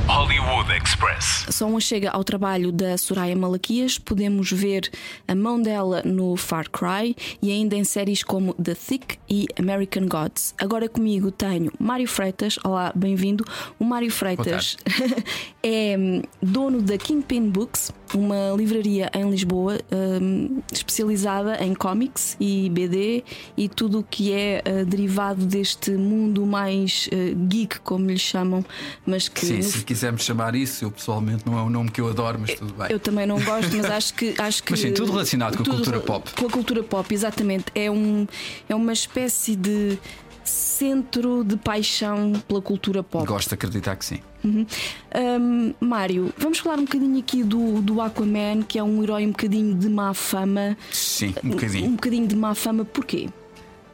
Hollywood 0.07 0.71
Express. 0.71 1.45
Só 1.50 1.67
uma 1.67 1.81
chega 1.81 2.12
ao 2.12 2.24
trabalho 2.24 2.71
da 2.71 2.95
Soraya 2.97 3.35
Malaquias. 3.35 3.97
Podemos 3.97 4.51
ver 4.51 4.89
a 5.27 5.33
mão 5.33 5.59
dela 5.59 6.03
no 6.05 6.35
Far 6.38 6.69
Cry 6.69 7.15
e 7.41 7.51
ainda 7.51 7.75
em 7.75 7.83
séries 7.83 8.24
como 8.24 8.53
The 8.53 8.75
Thick 8.75 9.17
e 9.27 9.47
American 9.57 10.07
Gods. 10.07 10.53
Agora 10.59 10.88
comigo 10.88 11.31
tenho 11.31 11.71
Mário 11.79 12.07
Freitas. 12.07 12.59
Olá, 12.63 12.93
bem-vindo. 12.95 13.43
O 13.79 13.83
Mário 13.83 14.12
Freitas 14.12 14.77
é 15.63 15.97
hum, 15.97 16.21
dono 16.41 16.83
da 16.83 16.97
Kingpin 16.97 17.50
Books, 17.50 17.91
uma 18.15 18.55
livraria 18.55 19.10
em 19.13 19.29
Lisboa 19.29 19.79
hum, 20.22 20.62
especializada 20.72 21.63
em 21.63 21.74
cómics 21.74 22.36
e 22.39 22.69
BD 22.69 23.24
e 23.57 23.67
tudo 23.67 24.00
o 24.00 24.03
que 24.03 24.31
é 24.31 24.63
uh, 24.65 24.86
derivado 24.86 25.45
deste 25.45 25.91
mundo 25.91 26.45
mais 26.45 27.07
uh, 27.12 27.36
geek, 27.48 27.79
como 27.81 28.10
lhe 28.10 28.17
chamam, 28.17 28.63
mas 29.05 29.27
que 29.27 29.45
Sim, 29.45 29.57
no 29.57 29.63
se 29.63 29.84
quisermos 29.84 30.24
chamar 30.24 30.55
isso, 30.55 30.86
eu 30.86 30.91
pessoalmente 30.91 31.45
não 31.45 31.57
é 31.57 31.62
um 31.62 31.69
nome 31.69 31.91
que 31.91 32.00
eu 32.01 32.07
adoro, 32.07 32.39
mas 32.39 32.53
tudo 32.55 32.74
bem. 32.74 32.88
Eu 32.89 33.00
também 33.00 33.25
não 33.25 33.39
gosto, 33.41 33.75
mas 33.75 33.86
acho 33.86 34.13
que 34.13 34.34
acho 34.39 34.63
que 34.63 34.72
Mas 34.72 34.79
sim, 34.79 34.93
tudo 34.93 35.12
relacionado 35.12 35.57
com 35.57 35.62
a 35.62 35.65
tudo 35.65 35.75
cultura 35.75 35.98
re- 35.98 36.03
pop. 36.05 36.31
Com 36.36 36.45
a 36.45 36.50
cultura 36.50 36.84
pop, 36.84 37.13
exatamente. 37.13 37.65
É 37.75 37.91
um 37.91 38.25
é 38.69 38.75
uma 38.75 38.93
espécie 38.93 39.55
de 39.55 39.98
centro 40.43 41.43
de 41.43 41.57
paixão 41.57 42.34
pela 42.48 42.62
cultura 42.62 43.03
pop. 43.03 43.25
Gosto 43.25 43.50
de 43.50 43.55
acreditar 43.55 43.95
que 43.95 44.05
sim. 44.05 44.19
Hum, 44.46 45.74
Mário, 45.80 46.34
vamos 46.38 46.60
falar 46.60 46.78
um 46.80 46.86
bocadinho 46.86 47.20
aqui 47.20 47.44
do, 47.44 47.82
do 47.82 48.02
Aquaman, 48.02 48.62
que 48.68 48.78
é 48.78 48.84
um 48.84 49.02
herói 49.04 49.25
um 49.25 49.32
bocadinho 49.32 49.75
de 49.75 49.90
má 49.90 50.14
fama. 50.14 50.78
Sim, 50.92 51.34
um 51.44 51.48
Um 51.48 51.52
bocadinho. 51.52 51.90
bocadinho 51.92 52.28
de 52.28 52.36
má 52.36 52.54
fama, 52.54 52.86
porquê? 52.86 53.30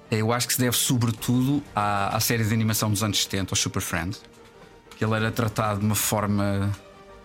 Eu 0.10 0.34
acho 0.34 0.48
que 0.48 0.54
se 0.54 0.60
deve 0.60 0.76
sobretudo 0.76 1.64
à, 1.76 2.16
à 2.16 2.20
série 2.20 2.44
de 2.44 2.54
animação 2.54 2.90
dos 2.90 3.02
anos 3.02 3.22
70, 3.24 3.54
o 3.54 3.58
Super 3.58 3.82
Friends, 3.82 4.22
que 4.98 5.06
ele 5.06 5.14
era 5.16 5.32
tratado 5.32 5.80
de 5.80 5.86
uma 5.86 5.96
forma 5.96 6.70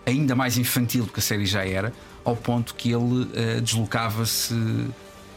ainda 0.05 0.33
mais 0.35 0.57
infantil 0.57 1.03
do 1.05 1.11
que 1.11 1.19
a 1.19 1.21
série 1.21 1.45
já 1.45 1.65
era, 1.65 1.91
ao 2.23 2.33
ponto 2.35 2.75
que 2.75 2.91
ele 2.93 3.29
eh, 3.33 3.59
deslocava-se 3.59 4.53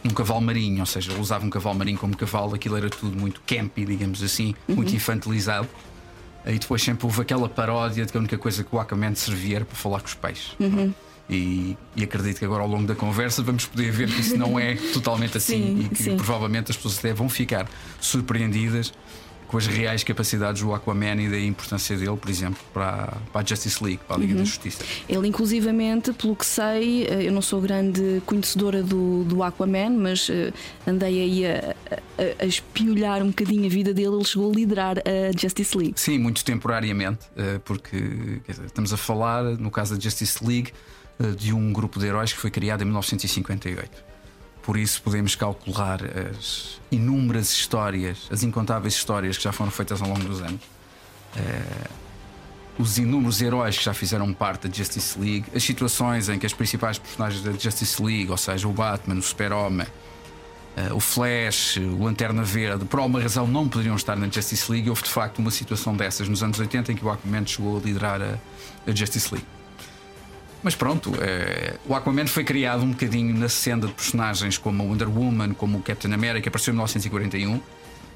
num 0.05 0.11
cavalo 0.15 0.41
marinho, 0.41 0.79
ou 0.81 0.87
seja, 0.87 1.11
ele 1.11 1.21
usava 1.21 1.45
um 1.45 1.51
cavalo 1.51 1.77
marinho 1.77 1.99
como 1.99 2.17
cavalo, 2.17 2.55
aquilo 2.55 2.77
era 2.77 2.89
tudo 2.89 3.19
muito 3.19 3.43
campy, 3.45 3.85
digamos 3.85 4.23
assim, 4.23 4.55
muito 4.69 4.95
infantilizado. 4.95 5.69
E 6.47 6.59
depois 6.59 6.83
sempre 6.83 7.05
houve 7.07 7.21
aquela 7.21 7.49
paródia 7.49 8.07
de 8.07 8.13
que 8.13 8.17
a 8.17 8.21
única 8.21 8.39
coisa 8.39 8.65
que 8.65 8.75
o 8.75 8.81
Aquaman 8.81 9.15
servia 9.15 9.57
era 9.57 9.65
para 9.65 9.77
falar 9.77 10.01
com 10.01 10.07
os 10.07 10.15
peixes. 10.15 10.57
E, 11.29 11.77
e 11.95 12.03
acredito 12.03 12.39
que 12.39 12.45
agora 12.45 12.63
ao 12.63 12.69
longo 12.69 12.87
da 12.89 12.95
conversa 12.95 13.41
vamos 13.43 13.65
poder 13.67 13.93
ver 13.93 14.09
que 14.09 14.21
isso 14.21 14.37
não 14.37 14.59
é 14.59 14.75
totalmente 14.93 15.37
assim 15.37 15.63
Sim, 15.63 15.87
e 15.87 15.89
que 15.89 16.03
sim. 16.03 16.17
provavelmente 16.17 16.73
as 16.73 16.77
pessoas 16.77 16.99
até 16.99 17.13
vão 17.13 17.29
ficar 17.29 17.69
surpreendidas 18.01 18.93
com 19.51 19.59
as 19.59 19.67
reais 19.67 20.05
capacidades 20.05 20.63
do 20.63 20.73
Aquaman 20.73 21.21
e 21.21 21.29
da 21.29 21.41
importância 21.41 21.97
dele, 21.97 22.17
por 22.17 22.31
exemplo, 22.31 22.63
para, 22.73 23.17
para 23.33 23.41
a 23.41 23.45
Justice 23.45 23.83
League, 23.83 24.01
para 24.07 24.15
a 24.15 24.19
Uhum. 24.21 24.25
Liga 24.25 24.39
da 24.39 24.45
Justiça. 24.45 24.85
Ele, 25.09 25.27
inclusivamente, 25.27 26.13
pelo 26.13 26.37
que 26.37 26.47
sei, 26.47 27.05
eh, 27.07 27.27
eu 27.27 27.33
não 27.33 27.43
sou 27.43 27.61
grande 27.61 28.23
conhecedora 28.25 28.81
do, 28.81 29.25
do 29.25 29.43
Aquaman, 29.43 29.91
mas 29.91 30.31
eh, 30.31 30.53
andei 30.87 31.21
aí 31.21 31.47
a, 31.47 31.75
a, 31.91 32.45
a 32.45 32.47
espiolhar 32.47 33.25
um 33.25 33.29
bocadinho 33.31 33.67
a 33.67 33.69
vida 33.69 33.93
dele. 33.93 34.15
Ele 34.15 34.25
chegou 34.25 34.53
a 34.53 34.55
liderar 34.55 34.99
a 34.99 35.37
Justice 35.37 35.77
League. 35.77 35.95
Sim, 35.97 36.19
muito 36.19 36.45
temporariamente, 36.45 37.27
eh, 37.37 37.59
porque 37.65 38.41
dizer, 38.47 38.67
estamos 38.67 38.93
a 38.93 38.97
falar, 38.97 39.43
no 39.43 39.71
caso 39.73 39.97
da 39.97 40.01
Justice 40.01 40.47
League, 40.47 40.71
de 41.37 41.53
um 41.53 41.73
grupo 41.73 41.99
de 41.99 42.07
heróis 42.07 42.33
que 42.33 42.39
foi 42.39 42.51
criado 42.53 42.83
em 42.83 42.85
1958. 42.85 44.10
Por 44.71 44.77
isso 44.77 45.03
podemos 45.03 45.35
calcular 45.35 45.99
as 46.31 46.81
inúmeras 46.93 47.51
histórias, 47.51 48.29
as 48.31 48.45
incontáveis 48.45 48.95
histórias 48.95 49.37
que 49.37 49.43
já 49.43 49.51
foram 49.51 49.69
feitas 49.69 50.01
ao 50.01 50.07
longo 50.07 50.23
dos 50.23 50.41
anos. 50.41 50.61
Eh, 51.37 51.89
os 52.79 52.97
inúmeros 52.97 53.43
heróis 53.43 53.77
que 53.77 53.85
já 53.85 53.93
fizeram 53.93 54.33
parte 54.33 54.69
da 54.69 54.73
Justice 54.73 55.19
League, 55.19 55.47
as 55.53 55.65
situações 55.65 56.29
em 56.29 56.39
que 56.39 56.47
as 56.47 56.53
principais 56.53 56.99
personagens 56.99 57.43
da 57.43 57.51
Justice 57.51 58.01
League, 58.01 58.31
ou 58.31 58.37
seja, 58.37 58.69
o 58.69 58.73
Batman, 58.73 59.17
o 59.17 59.23
Super-Homem, 59.23 59.89
eh, 60.77 60.93
o 60.93 61.01
Flash, 61.01 61.79
o 61.79 62.05
Lanterna 62.05 62.45
Verde, 62.45 62.85
por 62.85 63.01
alguma 63.01 63.21
razão 63.21 63.49
não 63.49 63.69
poderiam 63.69 63.97
estar 63.97 64.15
na 64.15 64.29
Justice 64.29 64.71
League. 64.71 64.89
Houve 64.89 65.03
de 65.03 65.11
facto 65.11 65.41
uma 65.41 65.51
situação 65.51 65.97
dessas 65.97 66.29
nos 66.29 66.45
anos 66.45 66.61
80 66.61 66.93
em 66.93 66.95
que 66.95 67.05
o 67.05 67.11
Aquaman 67.11 67.45
chegou 67.45 67.77
a 67.77 67.81
liderar 67.81 68.23
a, 68.23 68.39
a 68.89 68.95
Justice 68.95 69.35
League. 69.35 69.60
Mas 70.63 70.75
pronto, 70.75 71.13
eh, 71.21 71.77
o 71.87 71.95
Aquaman 71.95 72.27
foi 72.27 72.45
criado 72.45 72.83
um 72.83 72.91
bocadinho 72.91 73.35
na 73.37 73.49
senda 73.49 73.87
de 73.87 73.95
personagens 73.95 74.59
como 74.59 74.83
a 74.83 74.87
Wonder 74.87 75.09
Woman, 75.09 75.55
como 75.55 75.79
o 75.79 75.83
Captain 75.83 76.13
America, 76.13 76.49
apareceu 76.49 76.73
em 76.73 76.77
1941 76.77 77.61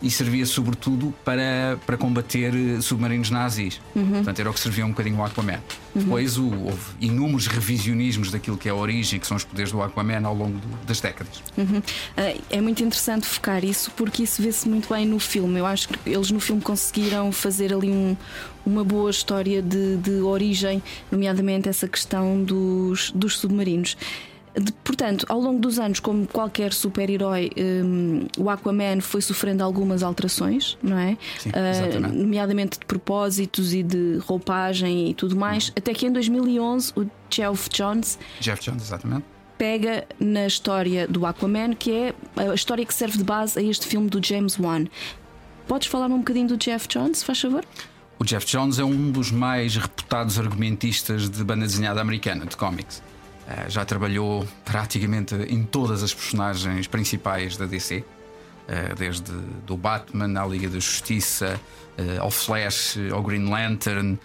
e 0.03 0.11
servia 0.11 0.45
sobretudo 0.45 1.15
para, 1.25 1.79
para 1.87 1.97
combater 1.97 2.55
eh, 2.55 2.81
submarinos 2.83 3.31
nazis. 3.31 3.81
Portanto, 4.17 4.41
era 4.41 4.51
o 4.51 4.53
que 4.53 4.61
servia 4.61 4.85
um 4.85 4.91
bocadinho 4.91 5.19
o 5.19 5.25
Aquaman. 5.25 5.61
Depois 5.95 6.37
o- 6.37 6.51
houve 6.51 6.81
inúmeros 7.01 7.47
revisionismos 7.47 8.31
daquilo 8.31 8.57
que 8.59 8.69
é 8.69 8.73
a 8.73 8.75
origem, 8.75 9.21
que 9.21 9.27
são 9.27 9.37
os 9.37 9.45
poderes 9.45 9.71
do 9.71 9.81
Aquaman 9.83 10.27
ao 10.27 10.35
longo 10.35 10.59
do- 10.59 10.87
das 10.87 11.01
décadas. 11.01 11.43
Ah, 12.17 12.35
É 12.51 12.61
muito 12.61 12.83
interessante 12.83 13.27
focar 13.27 13.65
isso 13.65 13.91
porque 13.93 14.23
isso 14.25 14.43
vê-se 14.43 14.69
muito 14.69 14.89
bem 14.93 15.07
no 15.07 15.19
filme. 15.19 15.59
Eu 15.61 15.67
acho 15.67 15.89
que 15.89 16.11
eles 16.11 16.31
no 16.31 16.41
filme 16.41 16.61
conseguiram 16.63 17.31
fazer 17.33 17.73
ali 17.73 17.91
um- 17.91 18.17
uma 18.67 18.83
boa 18.83 19.11
história 19.11 19.61
de, 19.63 19.97
de 19.99 20.21
origem, 20.23 20.83
nomeadamente 21.13 21.69
essa 21.69 21.87
questão 21.87 22.43
dos, 22.43 23.11
dos 23.13 23.39
submarinos. 23.39 23.97
De- 24.57 24.73
portanto, 24.85 25.27
ao 25.29 25.41
longo 25.41 25.59
dos 25.61 25.79
anos, 25.79 25.99
como 25.99 26.27
qualquer 26.29 26.73
super-herói, 26.73 27.51
hum, 27.59 28.27
o 28.39 28.49
Aquaman 28.49 29.01
foi 29.01 29.21
sofrendo 29.21 29.65
algumas 29.65 30.03
alterações, 30.03 30.79
não 30.83 30.97
é? 30.99 31.17
Sim, 31.39 31.51
exatamente. 31.71 32.15
nomeadamente 32.17 32.79
de 32.79 32.87
propósitos 32.87 33.75
e 33.75 33.83
de 33.83 34.19
roupagem 34.27 35.11
e 35.11 35.15
tudo 35.15 35.35
mais, 35.37 35.73
até 35.77 35.93
que 35.93 36.07
em 36.07 36.13
2011 36.13 36.93
o 36.97 37.07
Geoff 37.29 37.69
Jones 37.71 38.19
Jeff 38.41 38.63
Jones, 38.63 38.83
exatamente. 38.85 39.25
pega 39.59 40.07
na 40.21 40.47
história 40.47 41.09
do 41.09 41.27
Aquaman, 41.27 41.75
que 41.75 41.91
é 41.91 42.15
a 42.37 42.55
história 42.55 42.85
que 42.87 42.95
serve 42.95 43.19
de 43.19 43.25
base 43.25 43.59
a 43.59 43.63
este 43.63 43.87
filme 43.89 44.09
do 44.09 44.25
James 44.25 44.57
Wan. 44.59 44.85
Podes 45.67 45.89
falar 45.89 46.07
um 46.07 46.19
bocadinho 46.19 46.47
do 46.49 46.57
Jeff 46.57 46.87
Jones, 46.87 47.23
faz 47.25 47.41
favor? 47.41 47.65
O 48.21 48.25
Jeff 48.25 48.47
Jones 48.47 48.79
é 48.79 48.85
um 48.85 49.11
dos 49.11 49.33
mais 49.33 49.75
reputados 49.77 50.39
argumentistas 50.39 51.29
de 51.29 51.43
banda 51.43 51.67
desenhada 51.67 52.01
americana, 52.01 52.47
de 52.47 52.57
cómics. 52.57 53.03
Eh, 53.47 53.67
já 53.69 53.85
trabalhou 53.85 54.47
praticamente 54.65 55.35
em 55.35 55.63
todas 55.65 56.03
as 56.03 56.15
personagens 56.15 56.87
principais 56.87 57.57
da 57.57 57.67
DC, 57.67 58.03
eh, 58.67 58.95
desde 58.97 59.33
do 59.67 59.77
Batman 59.77 60.41
à 60.41 60.47
Liga 60.47 60.69
da 60.69 60.79
Justiça, 60.79 61.61
eh, 61.99 62.17
ao 62.19 62.31
Flash, 62.31 62.97
ao 63.13 63.23
Green 63.23 63.49
Lantern. 63.49 64.19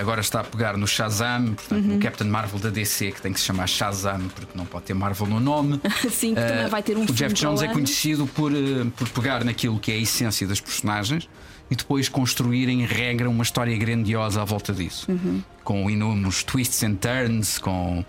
Agora 0.00 0.22
está 0.22 0.40
a 0.40 0.44
pegar 0.44 0.74
no 0.74 0.86
Shazam, 0.86 1.52
portanto, 1.52 1.84
no 1.84 1.98
Captain 1.98 2.28
Marvel 2.28 2.58
da 2.58 2.70
DC, 2.70 3.12
que 3.12 3.20
tem 3.20 3.30
que 3.30 3.38
se 3.38 3.44
chamar 3.44 3.68
Shazam, 3.68 4.26
porque 4.34 4.56
não 4.56 4.64
pode 4.64 4.86
ter 4.86 4.94
Marvel 4.94 5.26
no 5.26 5.38
nome. 5.38 5.78
Sim, 6.10 6.34
que 6.34 6.40
também 6.40 6.66
vai 6.68 6.82
ter 6.82 6.96
um 6.96 7.02
o 7.02 7.12
Jeff 7.12 7.34
Jones 7.34 7.60
é 7.60 7.68
conhecido 7.68 8.26
por, 8.26 8.50
por 8.96 9.08
pegar 9.10 9.44
naquilo 9.44 9.78
que 9.78 9.92
é 9.92 9.96
a 9.96 9.98
essência 9.98 10.46
das 10.46 10.62
personagens 10.62 11.28
e 11.70 11.76
depois 11.76 12.08
construir 12.08 12.70
em 12.70 12.86
regra 12.86 13.28
uma 13.28 13.42
história 13.42 13.76
grandiosa 13.76 14.40
à 14.40 14.46
volta 14.46 14.72
disso. 14.72 15.10
Uhum. 15.10 15.42
Com 15.62 15.90
inúmeros 15.90 16.42
twists 16.42 16.82
and 16.82 16.94
turns, 16.94 17.58
com, 17.58 18.02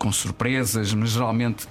com 0.00 0.10
surpresas, 0.10 0.94
mas 0.94 1.10
geralmente 1.10 1.68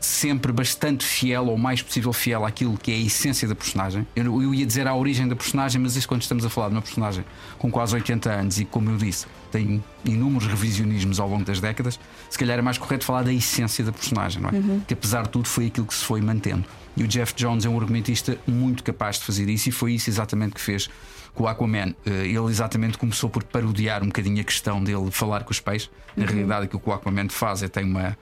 sempre 0.00 0.50
bastante 0.50 1.04
fiel, 1.04 1.46
ou 1.46 1.54
o 1.54 1.58
mais 1.58 1.82
possível 1.82 2.12
fiel 2.12 2.44
àquilo 2.44 2.76
que 2.78 2.90
é 2.90 2.94
a 2.94 2.98
essência 2.98 3.46
da 3.46 3.54
personagem. 3.54 4.06
Eu, 4.16 4.42
eu 4.42 4.54
ia 4.54 4.64
dizer 4.64 4.86
a 4.86 4.94
origem 4.94 5.28
da 5.28 5.36
personagem, 5.36 5.80
mas 5.80 5.94
isso 5.94 6.08
quando 6.08 6.22
estamos 6.22 6.44
a 6.44 6.48
falar 6.48 6.68
de 6.68 6.74
uma 6.74 6.82
personagem 6.82 7.24
com 7.58 7.70
quase 7.70 7.94
80 7.94 8.30
anos 8.30 8.58
e, 8.58 8.64
como 8.64 8.90
eu 8.90 8.96
disse, 8.96 9.26
tem 9.52 9.84
inúmeros 10.04 10.46
revisionismos 10.46 11.20
ao 11.20 11.28
longo 11.28 11.44
das 11.44 11.60
décadas, 11.60 12.00
se 12.30 12.38
calhar 12.38 12.58
é 12.58 12.62
mais 12.62 12.78
correto 12.78 13.04
falar 13.04 13.22
da 13.24 13.32
essência 13.32 13.84
da 13.84 13.92
personagem, 13.92 14.40
não 14.40 14.48
é? 14.48 14.52
Que 14.86 14.94
apesar 14.94 15.24
de 15.24 15.28
tudo 15.28 15.46
foi 15.46 15.66
aquilo 15.66 15.86
que 15.86 15.94
se 15.94 16.04
foi 16.04 16.22
mantendo. 16.22 16.64
E 16.96 17.02
o 17.02 17.08
Jeff 17.08 17.34
Jones 17.34 17.66
é 17.66 17.68
um 17.68 17.78
argumentista 17.78 18.38
muito 18.46 18.82
capaz 18.82 19.18
de 19.18 19.24
fazer 19.24 19.48
isso, 19.50 19.68
e 19.68 19.72
foi 19.72 19.92
isso 19.92 20.08
exatamente 20.08 20.54
que 20.54 20.60
fez 20.60 20.88
com 21.36 21.44
o 21.44 21.48
Aquaman. 21.48 21.94
Eh, 22.04 22.10
Ele 22.26 22.46
exatamente 22.48 22.98
começou 22.98 23.30
por 23.30 23.44
parodiar 23.44 24.02
um 24.02 24.06
bocadinho 24.06 24.40
a 24.40 24.44
questão 24.44 24.82
dele 24.82 25.10
falar 25.12 25.44
com 25.44 25.52
os 25.52 25.60
peixes. 25.60 25.88
Na 26.16 26.26
realidade, 26.26 26.64
aquilo 26.64 26.80
que 26.80 26.88
o 26.88 26.92
Aquaman 26.92 27.28
faz 27.28 27.62
é 27.62 27.68
tem 27.68 27.84
uma 27.84 28.16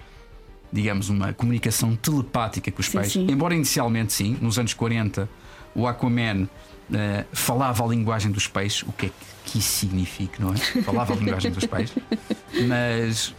digamos, 0.72 1.08
uma 1.08 1.32
comunicação 1.32 1.94
telepática 1.94 2.68
com 2.72 2.80
os 2.80 2.86
Sim, 2.86 2.98
peixes. 2.98 3.12
sim. 3.12 3.26
Embora 3.30 3.54
inicialmente, 3.54 4.12
sim, 4.12 4.36
nos 4.40 4.58
anos 4.58 4.74
40, 4.74 5.28
o 5.72 5.86
Aquaman 5.86 6.48
eh, 6.92 7.24
falava 7.32 7.84
a 7.84 7.86
linguagem 7.86 8.32
dos 8.32 8.48
peixes, 8.48 8.82
o 8.82 8.90
que 8.92 9.06
é 9.06 9.10
que 9.44 9.58
isso 9.60 9.68
significa, 9.78 10.42
não 10.42 10.52
é? 10.52 10.56
Falava 10.82 11.12
a 11.12 11.16
linguagem 11.16 11.52
dos 11.52 11.64
peixes, 11.64 11.96
mas 12.66 13.32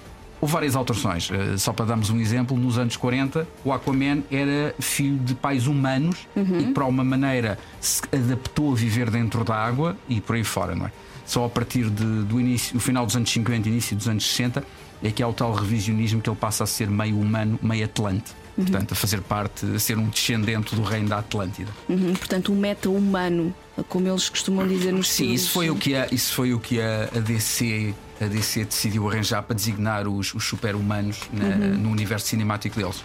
houve 0.46 0.54
várias 0.54 0.76
alterações. 0.76 1.30
Eh, 1.32 1.58
só 1.58 1.74
para 1.74 1.86
darmos 1.86 2.10
um 2.10 2.20
exemplo, 2.20 2.56
nos 2.58 2.78
anos 2.78 2.96
40, 2.96 3.48
o 3.64 3.74
Aquaman 3.74 4.24
era 4.32 4.76
filho 4.80 5.18
de 5.18 5.34
pais 5.36 5.66
humanos 5.68 6.28
Uhum. 6.36 6.60
e, 6.60 6.74
para 6.74 6.86
uma 6.86 7.04
maneira, 7.04 7.58
se 7.82 8.02
adaptou 8.14 8.72
a 8.72 8.76
viver 8.76 9.10
dentro 9.10 9.44
da 9.44 9.56
água 9.56 9.98
e 10.08 10.22
por 10.22 10.36
aí 10.36 10.44
fora, 10.44 10.76
não 10.76 10.86
é? 10.86 10.92
Só 11.26 11.46
a 11.46 11.50
partir 11.50 11.90
de- 11.90 12.24
do 12.24 12.40
início, 12.40 12.78
o 12.78 12.80
final 12.80 13.06
dos 13.06 13.16
anos 13.16 13.30
50 13.32 13.68
e 13.68 13.72
início 13.72 13.96
dos 13.98 14.08
anos 14.08 14.24
60 14.28 14.64
é 15.04 15.10
que 15.12 15.24
há 15.24 15.28
o 15.28 15.34
tal 15.34 15.52
revisionismo 15.54 16.22
que 16.22 16.30
ele 16.30 16.38
passa 16.38 16.64
a 16.64 16.68
ser 16.68 16.90
meio 16.90 17.20
humano, 17.20 17.60
meio 17.62 17.84
atlante. 17.86 18.32
Portanto, 18.56 18.94
a 18.94 18.96
fazer 18.96 19.20
parte, 19.22 19.66
a 19.76 19.80
ser 19.80 19.98
um 19.98 20.08
descendente 20.08 20.76
do 20.76 20.82
reino 20.82 21.10
da 21.10 21.18
Atlântida. 21.20 21.70
Uhum, 21.90 22.14
portanto, 22.14 22.54
um 22.54 22.56
meta-humano, 22.56 23.54
como 23.90 24.08
eles 24.08 24.30
costumam 24.30 24.66
dizer 24.66 24.94
nos 24.94 25.10
Sim, 25.10 25.24
filmes. 25.24 25.42
isso 25.42 25.52
foi 25.52 25.70
o 25.70 25.76
que 25.76 25.94
a, 25.94 26.08
isso 26.10 26.34
foi 26.34 26.54
o 26.54 26.60
que 26.60 26.80
a, 26.80 27.10
a 27.14 27.20
DC 27.20 27.94
a 28.22 28.26
DC 28.26 28.66
decidiu 28.66 29.10
arranjar 29.10 29.44
para 29.44 29.56
designar 29.56 30.08
os, 30.08 30.34
os 30.34 30.44
super-humanos 30.46 31.20
na- 31.34 31.56
no 31.78 31.90
universo 31.90 32.28
cinemático 32.28 32.78
deles. 32.80 33.04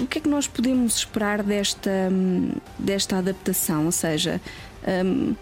O 0.00 0.06
que 0.06 0.18
é 0.18 0.20
que 0.20 0.28
nós 0.28 0.46
podemos 0.46 0.96
esperar 0.96 1.42
desta, 1.42 1.90
hum, 2.12 2.52
desta 2.78 3.18
adaptação? 3.18 3.86
Ou 3.86 3.92
seja, 3.92 4.40
hum, 4.86 5.34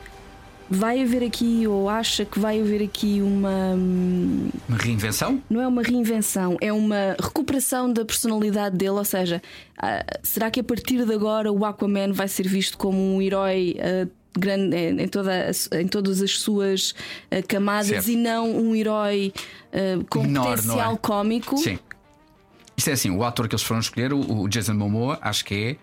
vai 0.68 1.00
haver 1.02 1.22
aqui, 1.24 1.66
ou 1.66 1.88
acha 1.88 2.24
que 2.24 2.38
vai 2.40 2.60
haver 2.60 2.82
aqui 2.82 3.20
uma. 3.22 3.74
hum, 3.76 4.48
Uma 4.68 4.78
reinvenção? 4.78 5.40
Não 5.50 5.60
é 5.60 5.66
uma 5.66 5.82
reinvenção, 5.82 6.56
é 6.60 6.72
uma 6.72 7.16
recuperação 7.20 7.92
da 7.92 8.04
personalidade 8.04 8.76
dele. 8.76 8.90
Ou 8.90 9.04
seja, 9.04 9.40
ah, 9.78 10.04
será 10.22 10.50
que 10.50 10.60
a 10.60 10.64
partir 10.64 11.04
de 11.04 11.12
agora 11.14 11.52
o 11.52 11.64
Aquaman 11.64 12.12
vai 12.12 12.28
ser 12.28 12.46
visto 12.48 12.76
como 12.78 12.98
um 12.98 13.20
herói 13.22 13.76
ah, 13.80 14.08
grande 14.38 14.76
em, 14.76 15.00
em 15.02 15.08
toda, 15.08 15.50
em 15.72 15.86
todas 15.88 16.20
as 16.22 16.38
suas 16.38 16.94
ah, 17.30 17.42
camadas 17.46 17.86
Certo. 17.88 18.10
e 18.10 18.16
não 18.16 18.50
um 18.56 18.74
herói 18.74 19.32
ah, 19.72 20.04
com 20.08 20.22
Menor, 20.22 20.44
não 20.44 20.50
potencial 20.56 20.92
é? 20.94 20.98
cómico? 20.98 21.56
Sim. 21.58 21.78
Isto 22.76 22.90
é 22.90 22.92
assim, 22.92 23.10
o 23.10 23.24
ator 23.24 23.48
que 23.48 23.54
eles 23.54 23.62
foram 23.62 23.80
escolher, 23.80 24.12
o, 24.12 24.46
Jason 24.48 24.74
Momoa, 24.74 25.18
acho 25.22 25.44
que 25.44 25.78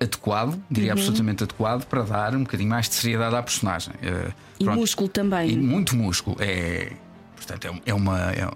é 0.00 0.04
adequado, 0.04 0.60
diria 0.70 0.92
Uhum. 0.92 0.98
absolutamente 0.98 1.44
adequado 1.44 1.84
para 1.86 2.02
dar 2.02 2.34
um 2.34 2.40
bocadinho 2.42 2.68
mais 2.68 2.88
de 2.88 2.94
seriedade 2.96 3.34
à 3.34 3.42
personagem. 3.42 3.94
Eh, 4.02 4.32
E 4.60 4.64
pronto. 4.64 4.78
músculo 4.80 5.08
também. 5.08 5.50
E 5.50 5.56
muito 5.56 5.96
músculo. 5.96 6.36
É, 6.40 6.92
portanto, 7.36 7.64
é, 7.66 7.70
um- 7.70 7.80
é 7.86 7.94
uma, 7.94 8.32
é, 8.32 8.48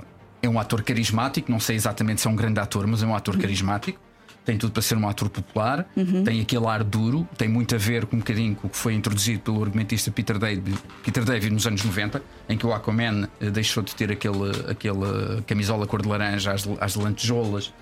é 0.42 0.48
um 0.48 0.58
ator 0.60 0.82
carismático. 0.82 1.50
Não 1.50 1.58
sei 1.60 1.76
exatamente 1.76 2.20
se 2.20 2.26
é 2.26 2.30
um 2.30 2.36
grande 2.36 2.60
ator, 2.60 2.86
mas 2.86 3.02
é 3.02 3.06
um 3.06 3.14
ator 3.14 3.38
carismático. 3.38 3.98
Tem 4.48 4.56
tudo 4.56 4.72
para 4.72 4.80
ser 4.80 4.96
um 4.96 5.06
ator 5.06 5.28
popular. 5.28 5.86
Tem 6.24 6.40
aquele 6.40 6.66
ar 6.66 6.82
duro. 6.82 7.28
Tem 7.36 7.46
muito 7.46 7.74
a 7.74 7.78
ver 7.78 8.06
com 8.06 8.16
um 8.16 8.20
bocadinho 8.20 8.54
com 8.54 8.66
o 8.66 8.70
que 8.70 8.78
foi 8.78 8.94
introduzido 8.94 9.40
pelo 9.40 9.62
argumentista 9.62 10.10
Peter 10.10 10.38
David, 10.38 10.78
Peter 11.04 11.22
David 11.22 11.52
nos 11.52 11.66
anos 11.66 11.84
90, 11.84 12.22
em 12.48 12.56
que 12.56 12.66
o 12.66 12.72
Aquaman 12.72 13.28
eh, 13.42 13.50
deixou 13.50 13.82
de 13.82 13.94
ter 13.94 14.10
aquele, 14.10 14.50
aquele 14.66 15.42
camisola 15.46 15.86
cor 15.86 16.00
de 16.00 16.08
laranja 16.08 16.52
às, 16.52 16.66
às 16.80 16.94
lantejoulas. 16.94 17.74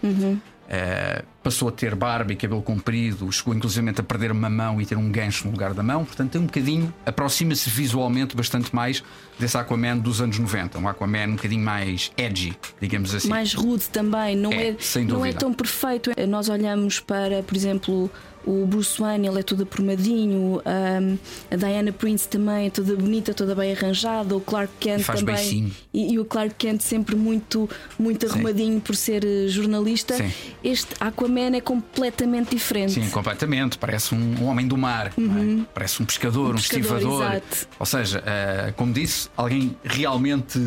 Eh, 0.68 1.22
passou 1.46 1.68
a 1.68 1.70
ter 1.70 1.94
barba 1.94 2.32
e 2.32 2.36
cabelo 2.36 2.60
comprido, 2.60 3.30
chegou 3.30 3.54
inclusive 3.54 3.88
a 3.88 4.02
perder 4.02 4.32
uma 4.32 4.50
mão 4.50 4.80
e 4.80 4.84
ter 4.84 4.98
um 4.98 5.08
gancho 5.08 5.44
no 5.44 5.52
lugar 5.52 5.72
da 5.72 5.80
mão. 5.80 6.04
Portanto, 6.04 6.32
tem 6.32 6.40
um 6.40 6.46
bocadinho, 6.46 6.92
aproxima-se 7.06 7.70
visualmente 7.70 8.34
bastante 8.34 8.74
mais 8.74 9.00
desse 9.38 9.56
Aquaman 9.56 9.96
dos 9.98 10.20
anos 10.20 10.40
90. 10.40 10.76
Um 10.76 10.88
Aquaman 10.88 11.28
um 11.28 11.36
bocadinho 11.36 11.62
mais 11.64 12.10
edgy, 12.16 12.58
digamos 12.80 13.14
assim. 13.14 13.28
mais 13.28 13.54
rude 13.54 13.88
também, 13.90 14.34
não 14.34 14.50
É, 14.50 14.70
é, 14.70 14.76
sem 14.80 15.04
não 15.04 15.18
é 15.24 15.28
dúvida. 15.28 15.38
tão 15.38 15.54
perfeito. 15.54 16.10
Nós 16.28 16.48
olhamos 16.48 16.98
para, 16.98 17.44
por 17.44 17.54
exemplo, 17.56 18.10
o 18.46 18.64
Bruce 18.64 19.00
Wayne, 19.00 19.26
ele 19.26 19.40
é 19.40 19.42
todo 19.42 19.64
aprumadinho, 19.64 20.62
um, 20.64 21.18
a 21.50 21.56
Diana 21.56 21.90
Prince 21.90 22.28
também 22.28 22.68
é 22.68 22.70
toda 22.70 22.94
bonita, 22.94 23.34
toda 23.34 23.54
bem 23.56 23.72
arranjada, 23.72 24.36
o 24.36 24.40
Clark 24.40 24.72
Kent 24.78 25.00
E 25.00 25.02
faz 25.04 25.20
também. 25.20 25.72
E, 25.92 26.12
e 26.14 26.18
o 26.18 26.24
Clark 26.24 26.54
Kent 26.56 26.80
sempre 26.80 27.16
muito, 27.16 27.68
muito 27.98 28.24
arrumadinho 28.24 28.80
por 28.80 28.94
ser 28.94 29.24
eh, 29.24 29.48
jornalista. 29.48 30.14
Sim. 30.14 30.30
Este 30.62 30.94
Aquaman 31.00 31.35
é 31.40 31.60
completamente 31.60 32.50
diferente. 32.50 32.92
Sim, 32.92 33.08
completamente. 33.10 33.76
Parece 33.78 34.14
um, 34.14 34.36
um 34.42 34.46
homem 34.46 34.66
do 34.66 34.76
mar, 34.76 35.12
não 35.16 35.62
é? 35.62 35.66
parece 35.74 36.02
um 36.02 36.06
pescador, 36.06 36.46
um, 36.46 36.48
Uhum. 36.50 36.54
pescador, 36.56 36.96
estivador. 36.96 37.22
exato. 37.24 37.68
Ou 37.78 37.86
seja, 37.86 38.22
eh, 38.26 38.72
como 38.76 38.92
disse, 38.92 39.28
alguém 39.36 39.76
realmente 39.84 40.58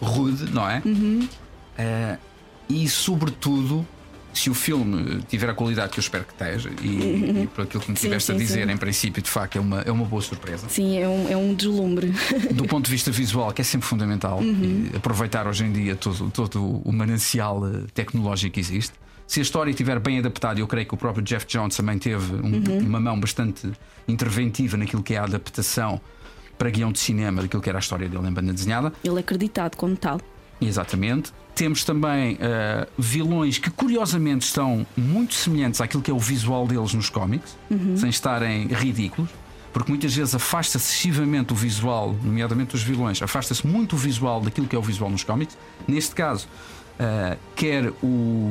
rude, 0.00 0.50
não 0.52 0.68
é? 0.68 0.82
Uhum. 0.84 1.28
Eh, 1.76 2.16
e, 2.68 2.88
sobretudo, 2.88 3.86
se 4.38 4.50
o 4.50 4.54
filme 4.54 5.20
tiver 5.28 5.50
a 5.50 5.54
qualidade 5.54 5.92
que 5.92 5.98
eu 5.98 6.02
espero 6.02 6.24
que 6.24 6.32
esteja, 6.32 6.70
e, 6.82 7.42
e 7.42 7.48
por 7.54 7.64
aquilo 7.64 7.82
que 7.82 7.90
me 7.90 7.96
Sim, 7.96 8.06
tiveste 8.06 8.32
a 8.32 8.34
dizer, 8.36 8.66
sim. 8.66 8.72
em 8.72 8.76
princípio, 8.76 9.22
de 9.22 9.28
facto, 9.30 9.56
é 9.56 9.60
uma, 9.60 9.80
é 9.82 9.90
uma 9.90 10.04
boa 10.04 10.22
surpresa. 10.22 10.68
Sim, 10.68 10.98
é 10.98 11.08
um, 11.08 11.28
é 11.28 11.36
um 11.36 11.54
deslumbre. 11.54 12.12
do 12.52 12.64
ponto 12.66 12.84
de 12.86 12.90
vista 12.90 13.10
visual, 13.10 13.52
que 13.52 13.60
é 13.60 13.64
sempre 13.64 13.86
fundamental, 13.86 14.38
Uhum. 14.40 14.88
aproveitar 14.96 15.46
hoje 15.46 15.64
em 15.64 15.72
dia 15.72 15.96
todo, 15.96 16.30
todo 16.30 16.62
o 16.84 16.92
manancial 16.92 17.66
eh, 17.66 17.82
tecnológico 17.94 18.54
que 18.54 18.60
existe. 18.60 18.92
Se 19.26 19.40
a 19.40 19.42
história 19.42 19.70
estiver 19.70 19.98
bem 19.98 20.18
adaptada, 20.18 20.58
eu 20.60 20.66
creio 20.66 20.86
que 20.86 20.94
o 20.94 20.96
próprio 20.96 21.22
Jeff 21.22 21.44
Jones 21.46 21.76
também 21.76 21.98
teve 21.98 22.34
um- 22.34 22.62
Uhum. 22.66 22.78
uma 22.86 23.00
mão 23.00 23.18
bastante 23.20 23.70
interventiva 24.06 24.76
naquilo 24.76 25.02
que 25.02 25.14
é 25.14 25.18
a 25.18 25.24
adaptação 25.24 26.00
para 26.56 26.70
guião 26.70 26.90
de 26.90 26.98
cinema 26.98 27.42
daquilo 27.42 27.62
que 27.62 27.68
era 27.68 27.78
a 27.78 27.80
história 27.80 28.08
dele 28.08 28.26
em 28.26 28.32
banda 28.32 28.52
desenhada. 28.52 28.92
ele 29.04 29.16
é 29.16 29.20
acreditado 29.20 29.76
como 29.76 29.96
tal. 29.96 30.20
Exatamente. 30.60 31.32
Temos 31.54 31.84
também 31.84 32.34
uh, 32.34 32.86
vilões 32.96 33.58
que 33.58 33.70
curiosamente 33.70 34.44
estão 34.46 34.86
muito 34.96 35.34
semelhantes 35.34 35.80
àquilo 35.80 36.02
que 36.02 36.10
é 36.10 36.14
o 36.14 36.18
visual 36.18 36.66
deles 36.66 36.94
nos 36.94 37.10
cómics, 37.10 37.56
sem 37.96 38.08
estarem 38.10 38.68
ridículos, 38.68 39.30
porque 39.72 39.90
muitas 39.90 40.14
vezes 40.14 40.34
afasta-se 40.34 40.92
excessivamente 40.92 41.52
o 41.52 41.56
visual, 41.56 42.16
nomeadamente 42.22 42.74
os 42.74 42.82
vilões, 42.82 43.20
afasta-se 43.20 43.66
muito 43.66 43.94
o 43.94 43.98
visual 43.98 44.40
daquilo 44.40 44.66
que 44.66 44.76
é 44.76 44.78
o 44.78 44.82
visual 44.82 45.10
nos 45.10 45.24
cómics. 45.24 45.58
Neste 45.86 46.14
caso, 46.14 46.46
uh, 46.98 47.38
quer, 47.54 47.92
o, 48.02 48.50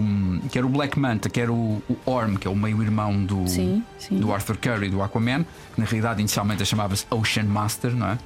quer 0.52 0.66
o 0.66 0.70
Black 0.70 0.98
Manta, 0.98 1.30
quer 1.30 1.50
o, 1.50 1.82
o 1.90 1.98
Orm, 2.06 2.36
que 2.36 2.48
é 2.48 2.52
o 2.52 2.56
meio-irmão 2.56 3.24
do, 3.24 3.48
Sim, 3.48 3.84
sim. 3.98 4.20
do 4.20 4.34
Arthur 4.34 4.58
Curry, 4.58 4.90
do 4.90 5.02
Aquaman, 5.02 5.44
que 5.44 5.82
na 5.82 5.86
realidade 5.86 6.20
inicialmente 6.22 6.66
chamava-se 6.66 7.06
Ocean 7.10 7.46
Master, 7.46 7.96
não 7.96 8.08
é? 8.08 8.18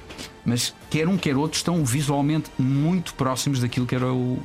Mas 0.44 0.74
quer 0.90 1.08
um, 1.08 1.16
quer 1.16 1.36
outro 1.36 1.56
estão 1.56 1.84
visualmente 1.84 2.50
muito 2.58 3.14
próximos 3.14 3.60
daquilo 3.60 3.86
que 3.86 3.94
era 3.94 4.12
o 4.12 4.38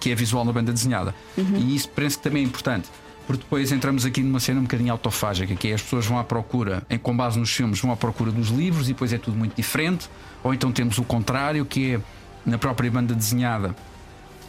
que 0.00 0.10
é 0.10 0.14
visual 0.14 0.44
na 0.44 0.52
banda 0.52 0.72
desenhada. 0.72 1.14
E 1.36 1.74
isso 1.74 1.88
penso 1.88 2.18
que 2.18 2.24
também 2.24 2.42
é 2.42 2.46
importante. 2.46 2.90
Porque 3.26 3.42
depois 3.42 3.72
entramos 3.72 4.04
aqui 4.04 4.22
numa 4.22 4.38
cena 4.38 4.60
um 4.60 4.64
bocadinho 4.64 4.92
autofágica, 4.92 5.54
que 5.54 5.68
é 5.68 5.74
as 5.74 5.80
pessoas 5.80 6.04
vão 6.04 6.18
à 6.18 6.24
procura, 6.24 6.82
em, 6.90 6.98
com 6.98 7.16
base 7.16 7.38
nos 7.38 7.50
filmes, 7.50 7.80
vão 7.80 7.90
à 7.90 7.96
procura 7.96 8.30
dos 8.30 8.48
livros 8.48 8.86
e 8.86 8.92
depois 8.92 9.14
é 9.14 9.18
tudo 9.18 9.34
muito 9.34 9.56
diferente. 9.56 10.10
Ou 10.42 10.52
então 10.52 10.70
temos 10.70 10.98
o 10.98 11.04
contrário, 11.04 11.64
que 11.64 11.94
é 11.94 12.00
na 12.44 12.58
própria 12.58 12.90
banda 12.90 13.14
desenhada 13.14 13.74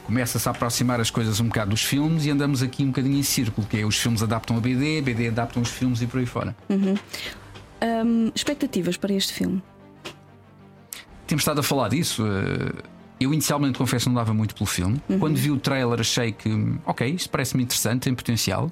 começa-se 0.06 0.48
a 0.48 0.52
aproximar 0.52 1.00
as 1.00 1.10
coisas 1.10 1.40
um 1.40 1.48
bocado 1.48 1.72
dos 1.72 1.84
filmes 1.84 2.26
e 2.26 2.32
andamos 2.32 2.62
aqui 2.62 2.84
um 2.84 2.88
bocadinho 2.88 3.18
em 3.18 3.24
círculo, 3.24 3.66
que 3.68 3.78
é 3.80 3.86
os 3.86 3.98
filmes 3.98 4.22
adaptam 4.24 4.56
a 4.58 4.60
BD, 4.60 5.02
BD 5.02 5.28
adaptam 5.30 5.62
os 5.62 5.70
filmes 5.70 6.02
e 6.02 6.08
por 6.08 6.20
aí 6.20 6.26
fora. 6.26 6.56
Hum, 6.70 8.32
expectativas 8.34 8.98
para 8.98 9.14
este 9.14 9.34
filme? 9.34 9.62
Temos 11.28 11.42
estado 11.42 11.60
a 11.60 11.64
falar 11.64 11.90
disso. 11.90 12.24
eh, 12.26 12.84
Eu 13.20 13.34
inicialmente 13.34 13.78
confesso 13.78 14.10
não 14.10 14.16
dava 14.16 14.34
muito 14.34 14.54
pelo 14.56 14.66
filme. 14.66 15.02
Quando 15.20 15.38
vi 15.38 15.50
o 15.50 15.58
trailer 15.58 16.00
achei 16.00 16.32
que, 16.32 16.50
ok, 16.86 17.08
isto 17.10 17.30
parece-me 17.30 17.64
interessante, 17.64 18.04
tem 18.04 18.14
potencial. 18.14 18.72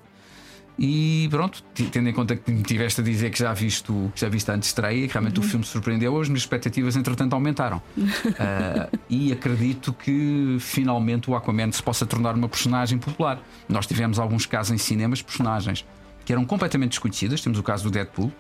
E 0.78 1.28
pronto, 1.30 1.64
tendo 1.92 2.10
em 2.10 2.14
conta 2.14 2.36
que 2.36 2.52
me 2.52 2.64
tiveste 2.64 3.02
a 3.02 3.04
dizer 3.04 3.30
que 3.30 3.40
já 3.40 3.54
visto, 3.54 4.12
que 4.16 4.22
já 4.22 4.30
viste 4.30 4.50
antes 4.50 4.70
estreia, 4.70 5.08
que 5.08 5.14
realmente 5.14 5.40
o 5.40 5.44
filme 5.44 5.64
surpreendeu, 5.64 6.20
as 6.20 6.28
minhas 6.28 6.42
expectativas 6.42 6.96
entretanto 6.96 7.34
aumentaram. 7.34 7.82
Ah, 8.40 8.90
e 9.10 9.32
acredito 9.32 9.94
que 9.94 10.58
finalmente 10.60 11.30
o 11.30 11.36
Aquaman 11.36 11.72
se 11.72 11.84
possa 11.84 12.06
tornar 12.06 12.36
uma 12.36 12.50
personagem 12.50 12.98
popular. 12.98 13.40
Nós 13.70 13.86
tivemos 13.86 14.18
alguns 14.18 14.46
casos 14.46 14.74
em 14.74 14.78
cinemas 14.78 15.20
de 15.20 15.26
personagens 15.26 15.86
que 16.26 16.34
eram 16.34 16.44
completamente 16.46 16.92
desconhecidas. 16.92 17.42
Temos 17.42 17.60
o 17.60 17.64
caso 17.64 17.84
do 17.84 17.92
Deadpool, 17.92 18.32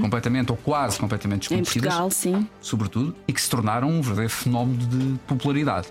completamente 0.00 0.50
ou 0.50 0.56
quase 0.56 0.98
completamente 0.98 1.52
Em 1.52 1.58
desconhecidas 1.58 1.94
Portugal, 1.94 2.10
sim. 2.10 2.48
sobretudo, 2.60 3.14
e 3.28 3.32
que 3.32 3.40
se 3.40 3.50
tornaram 3.50 3.88
um 3.88 4.00
verdadeiro 4.00 4.32
fenómeno 4.32 4.78
de 4.78 5.18
popularidade. 5.26 5.88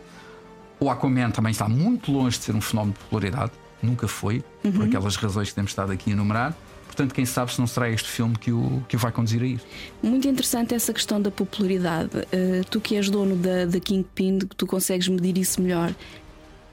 O 0.79 0.89
Aquaman 0.89 1.31
também 1.31 1.51
está 1.51 1.67
muito 1.67 2.11
longe 2.11 2.37
de 2.37 2.45
ser 2.45 2.55
um 2.55 2.61
fenómeno 2.61 2.93
de 2.93 2.99
popularidade, 2.99 3.51
nunca 3.81 4.07
foi, 4.07 4.43
por 4.61 4.85
aquelas 4.85 5.15
razões 5.15 5.49
que 5.49 5.55
temos 5.55 5.71
estado 5.71 5.91
aqui 5.91 6.09
a 6.11 6.13
enumerar. 6.13 6.55
Portanto, 6.85 7.13
quem 7.13 7.25
sabe 7.25 7.51
se 7.51 7.59
não 7.59 7.67
será 7.67 7.89
este 7.89 8.07
filme 8.09 8.37
que 8.37 8.51
o, 8.51 8.81
que 8.87 8.95
o 8.95 8.99
vai 8.99 9.11
conduzir 9.11 9.41
a 9.41 9.45
isso. 9.45 9.65
Muito 10.01 10.27
interessante 10.29 10.73
essa 10.73 10.93
questão 10.93 11.21
da 11.21 11.29
popularidade. 11.29 12.15
Uh, 12.15 12.63
tu 12.69 12.79
que 12.79 12.95
és 12.95 13.09
dono 13.09 13.35
da, 13.35 13.65
da 13.65 13.79
Kingpin, 13.81 14.39
tu 14.55 14.65
consegues 14.65 15.09
medir 15.09 15.37
isso 15.37 15.61
melhor. 15.61 15.93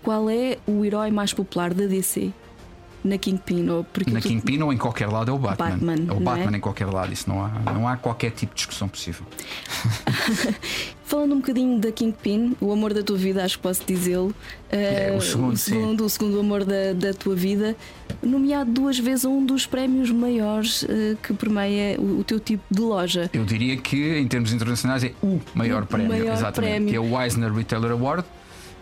Qual 0.00 0.30
é 0.30 0.58
o 0.66 0.84
herói 0.84 1.10
mais 1.10 1.32
popular 1.32 1.74
da 1.74 1.86
DC? 1.86 2.32
Na 3.04 3.18
Kingpin? 3.18 3.68
Ou 3.68 3.84
porque 3.84 4.10
Na 4.10 4.20
tu- 4.20 4.28
Kingpin 4.28 4.62
ou 4.62 4.72
em 4.72 4.76
qualquer 4.78 5.08
lado 5.08 5.30
é 5.30 5.34
o 5.34 5.38
Batman. 5.38 5.70
Batman, 5.70 5.92
é 5.94 6.12
o 6.12 6.14
não 6.14 6.22
Batman 6.22 6.52
é? 6.52 6.56
em 6.56 6.60
qualquer 6.60 6.86
lado, 6.86 7.12
isso 7.12 7.28
não 7.28 7.44
há, 7.44 7.48
não 7.72 7.88
há 7.88 7.96
qualquer 7.96 8.30
tipo 8.30 8.54
de 8.54 8.58
discussão 8.58 8.88
possível. 8.88 9.24
Falando 11.04 11.32
um 11.34 11.40
bocadinho 11.40 11.78
da 11.78 11.92
Kingpin, 11.92 12.56
o 12.60 12.72
amor 12.72 12.94
da 12.94 13.02
tua 13.02 13.16
vida, 13.18 13.44
acho 13.44 13.58
que 13.58 13.62
posso 13.62 13.82
dizê-lo. 13.86 14.34
É, 14.70 15.12
o 15.14 15.20
segundo, 15.20 15.52
o 15.52 15.56
sim. 15.58 15.72
segundo, 15.72 16.04
o 16.04 16.08
segundo 16.08 16.40
amor 16.40 16.64
da, 16.64 16.94
da 16.94 17.12
tua 17.12 17.34
vida, 17.34 17.76
nomeado 18.22 18.70
duas 18.70 18.98
vezes 18.98 19.26
a 19.26 19.28
um 19.28 19.44
dos 19.44 19.66
prémios 19.66 20.10
maiores 20.10 20.84
uh, 20.84 20.88
que 21.22 21.34
permeia 21.34 22.00
o, 22.00 22.20
o 22.20 22.24
teu 22.24 22.40
tipo 22.40 22.62
de 22.70 22.80
loja. 22.80 23.28
Eu 23.32 23.44
diria 23.44 23.76
que, 23.76 24.16
em 24.18 24.26
termos 24.26 24.52
internacionais, 24.54 25.04
é 25.04 25.12
o 25.22 25.38
maior 25.54 25.82
O 25.82 25.86
prémio, 25.86 26.08
maior 26.08 26.32
exatamente, 26.32 26.70
prémio. 26.72 26.88
que 26.90 26.96
é 26.96 27.00
o 27.00 27.20
Eisner 27.20 27.52
Retailer 27.52 27.90
Award, 27.90 28.24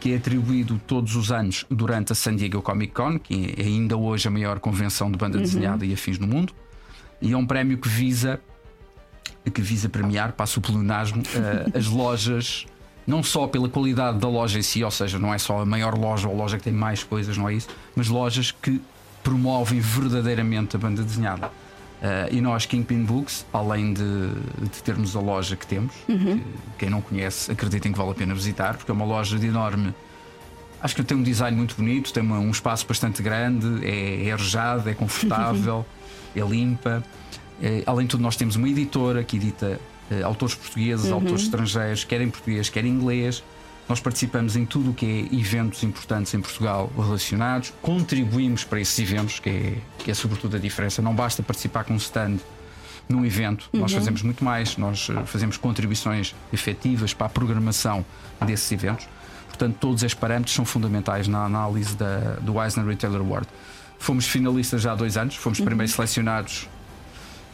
que 0.01 0.13
é 0.13 0.17
atribuído 0.17 0.81
todos 0.87 1.15
os 1.15 1.31
anos 1.31 1.67
durante 1.71 2.13
a 2.13 2.15
San 2.15 2.35
Diego 2.35 2.63
Comic 2.63 2.93
Con, 2.95 3.19
que 3.19 3.55
é 3.57 3.63
ainda 3.63 3.97
hoje 3.97 4.27
a 4.27 4.31
maior 4.31 4.59
convenção 4.59 5.11
de 5.11 5.19
banda 5.19 5.37
Uhum. 5.37 5.45
desenhada 5.45 5.85
e 5.85 5.93
afins 5.93 6.19
no 6.19 6.27
mundo, 6.27 6.53
e 7.21 7.33
é 7.33 7.37
um 7.37 7.47
prémio 7.47 7.77
que 7.79 7.89
visa 7.89 8.41
que 9.53 9.63
visa 9.63 9.89
premiar, 9.89 10.33
passo 10.33 10.61
o 10.61 10.63
pleonasmo, 10.63 11.23
eh, 11.35 11.79
as 11.79 11.87
lojas, 11.87 12.67
não 13.07 13.23
só 13.23 13.47
pela 13.47 13.69
qualidade 13.69 14.19
da 14.19 14.29
loja 14.29 14.59
em 14.59 14.63
si, 14.63 14.85
ou 14.85 14.91
seja, 14.91 15.19
não 15.19 15.33
é 15.33 15.39
só 15.39 15.61
a 15.61 15.67
maior 15.67 15.97
loja 15.99 16.29
ou 16.29 16.35
a 16.35 16.37
loja 16.37 16.59
que 16.59 16.65
tem 16.65 16.73
mais 16.73 17.03
coisas, 17.03 17.37
não 17.37 17.49
é 17.49 17.55
isso, 17.55 17.69
mas 17.97 18.09
lojas 18.09 18.51
que 18.53 18.81
promovem 19.25 19.81
verdadeiramente 19.81 20.77
a 20.77 20.79
banda 20.79 21.03
desenhada. 21.03 21.51
Eh, 22.03 22.29
e 22.33 22.41
nós, 22.41 22.65
Kingpin 22.67 23.05
Books, 23.05 23.45
além 23.53 23.93
de, 23.93 24.03
de 24.63 24.83
termos 24.83 25.15
a 25.15 25.21
loja 25.21 25.55
que 25.57 25.67
temos, 25.67 25.93
que, 26.07 26.43
quem 26.79 26.89
não 26.91 27.01
conhece, 27.03 27.51
acreditem 27.53 27.93
que 27.93 27.99
vale 27.99 28.11
a 28.13 28.15
pena 28.15 28.35
visitar, 28.35 28.77
porque 28.77 28.91
é 28.91 28.95
uma 28.95 29.05
loja 29.05 29.39
de 29.39 29.47
enorme. 29.47 29.95
Acho 30.83 30.97
que 30.97 31.03
tem 31.03 31.17
um 31.17 31.23
design 31.23 31.55
muito 31.57 31.75
bonito, 31.77 32.11
tem 32.13 32.23
uma- 32.23 32.39
um 32.39 32.51
espaço 32.51 32.87
bastante 32.87 33.23
grande, 33.23 33.85
é, 33.87 34.27
é 34.29 34.33
arejado, 34.33 34.89
é 34.89 34.95
confortável, 34.95 35.85
é 36.35 36.41
limpa. 36.41 37.05
Eh, 37.63 37.83
além 37.87 38.07
de 38.07 38.13
tudo, 38.13 38.23
nós 38.23 38.35
temos 38.37 38.57
uma 38.57 38.67
editora 38.69 39.23
que 39.23 39.37
edita 39.37 39.79
eh, 40.11 40.23
autores 40.23 40.55
portugueses, 40.55 41.13
autores 41.13 41.43
estrangeiros, 41.43 42.05
quer 42.05 42.23
em 42.23 42.31
português, 42.31 42.71
quer 42.71 42.85
em 42.87 42.89
inglês. 42.89 43.45
Nós 43.91 43.99
participamos 43.99 44.55
em 44.55 44.65
tudo 44.65 44.93
o 44.93 44.95
que 44.95 45.05
é 45.05 45.37
eventos 45.37 45.83
importantes 45.83 46.33
em 46.33 46.41
Portugal 46.41 46.93
relacionados, 46.97 47.73
contribuímos 47.83 48.63
para 48.63 48.81
esses 48.81 48.97
eventos, 49.01 49.41
que 49.41 49.51
é, 49.51 49.79
que 49.99 50.13
é 50.13 50.15
sobretudo 50.15 50.55
a 50.55 50.61
diferença. 50.61 51.03
Não 51.03 51.13
basta 51.13 51.43
participar 51.43 51.83
com 51.83 51.95
um 51.95 51.97
stand 51.97 52.37
num 53.09 53.25
evento, 53.25 53.69
nós 53.73 53.93
fazemos 53.93 54.23
muito 54.23 54.45
mais, 54.45 54.77
nós 54.77 55.09
eh, 55.11 55.25
fazemos 55.25 55.57
contribuições 55.57 56.37
efetivas 56.53 57.13
para 57.13 57.27
a 57.27 57.31
programação 57.31 58.07
desses 58.47 58.71
eventos. 58.71 59.09
Portanto, 59.49 59.77
todos 59.81 60.05
estes 60.05 60.21
parâmetros 60.21 60.55
são 60.55 60.65
fundamentais 60.65 61.27
na 61.27 61.45
análise 61.45 61.97
da, 61.97 62.37
do 62.41 62.63
Eisner 62.63 62.87
Retailer 62.87 63.21
Award. 63.21 63.49
Fomos 63.99 64.29
finalistas 64.29 64.83
já 64.83 64.93
há 64.93 64.95
dois 64.95 65.17
anos, 65.17 65.35
fomos 65.35 65.61
primeiro 65.61 65.91
selecionados 65.91 66.69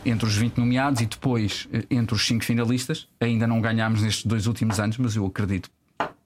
entre 0.04 0.26
os 0.26 0.36
20 0.36 0.58
nomeados 0.58 1.00
e 1.00 1.06
depois 1.06 1.66
eh, 1.72 1.84
entre 1.90 2.14
os 2.14 2.26
5 2.26 2.44
finalistas. 2.44 3.08
Ainda 3.18 3.46
não 3.46 3.58
ganhámos 3.62 4.02
nestes 4.02 4.26
dois 4.26 4.46
últimos 4.46 4.78
anos, 4.78 4.98
mas 4.98 5.16
eu 5.16 5.24
acredito 5.24 5.70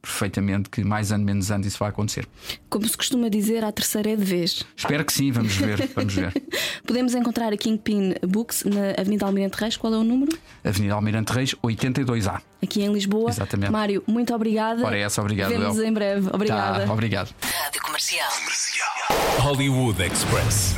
perfeitamente 0.01 0.71
que 0.71 0.83
mais 0.83 1.13
ano, 1.13 1.25
menos 1.25 1.51
ano 1.51 1.67
isso 1.67 1.79
vai 1.79 1.91
acontecer. 1.91 2.27
Como 2.69 2.87
se 2.89 2.97
costuma 2.97 3.29
dizer, 3.29 3.65
a 3.65 3.73
terceira 3.73 4.11
é 4.11 4.17
de 4.17 4.25
vez. 4.25 4.65
Espero 4.77 5.05
que 5.05 5.13
sim, 5.13 5.31
vamos 5.31 5.55
ver, 5.57 5.89
vamos 5.95 6.15
ver. 6.15 6.33
Podemos 6.87 7.15
encontrar 7.15 7.53
a 7.53 7.57
Kingpin 7.57 8.15
Books 8.27 8.65
na 8.65 9.01
Avenida 9.01 9.27
Almirante 9.27 9.57
Reis. 9.59 9.77
Qual 9.77 9.93
é 9.93 9.97
o 9.99 10.05
número? 10.05 10.37
Avenida 10.65 10.95
Almirante 10.95 11.33
Reis, 11.33 11.55
82A. 11.63 12.41
Aqui 12.63 12.83
em 12.83 12.93
Lisboa. 12.93 13.31
Exatamente. 13.31 13.71
Mário, 13.73 14.03
muito 14.07 14.35
obrigada. 14.35 14.85
Ora, 14.85 14.97
é 14.97 15.03
essa, 15.03 15.21
obrigado, 15.21 15.51
Vemos 15.51 15.79
em 15.79 15.93
breve. 15.93 16.29
Obrigada. 16.33 16.87
Tá, 16.87 16.93
obrigado. 16.93 17.35
Rádio 17.43 17.83
Comercial. 17.83 18.31
Hollywood 19.39 20.03
Express. 20.03 20.75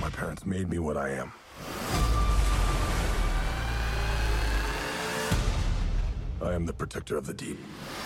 My 0.00 0.10
parents 0.10 0.44
made 0.44 0.66
me 0.66 0.78
what 0.78 0.96
I 0.98 1.18
am. 1.20 1.32
I 6.42 6.54
am 6.54 6.66
the 6.66 6.72
protector 6.72 7.16
of 7.16 7.26
the 7.26 7.34
deep. 7.34 7.58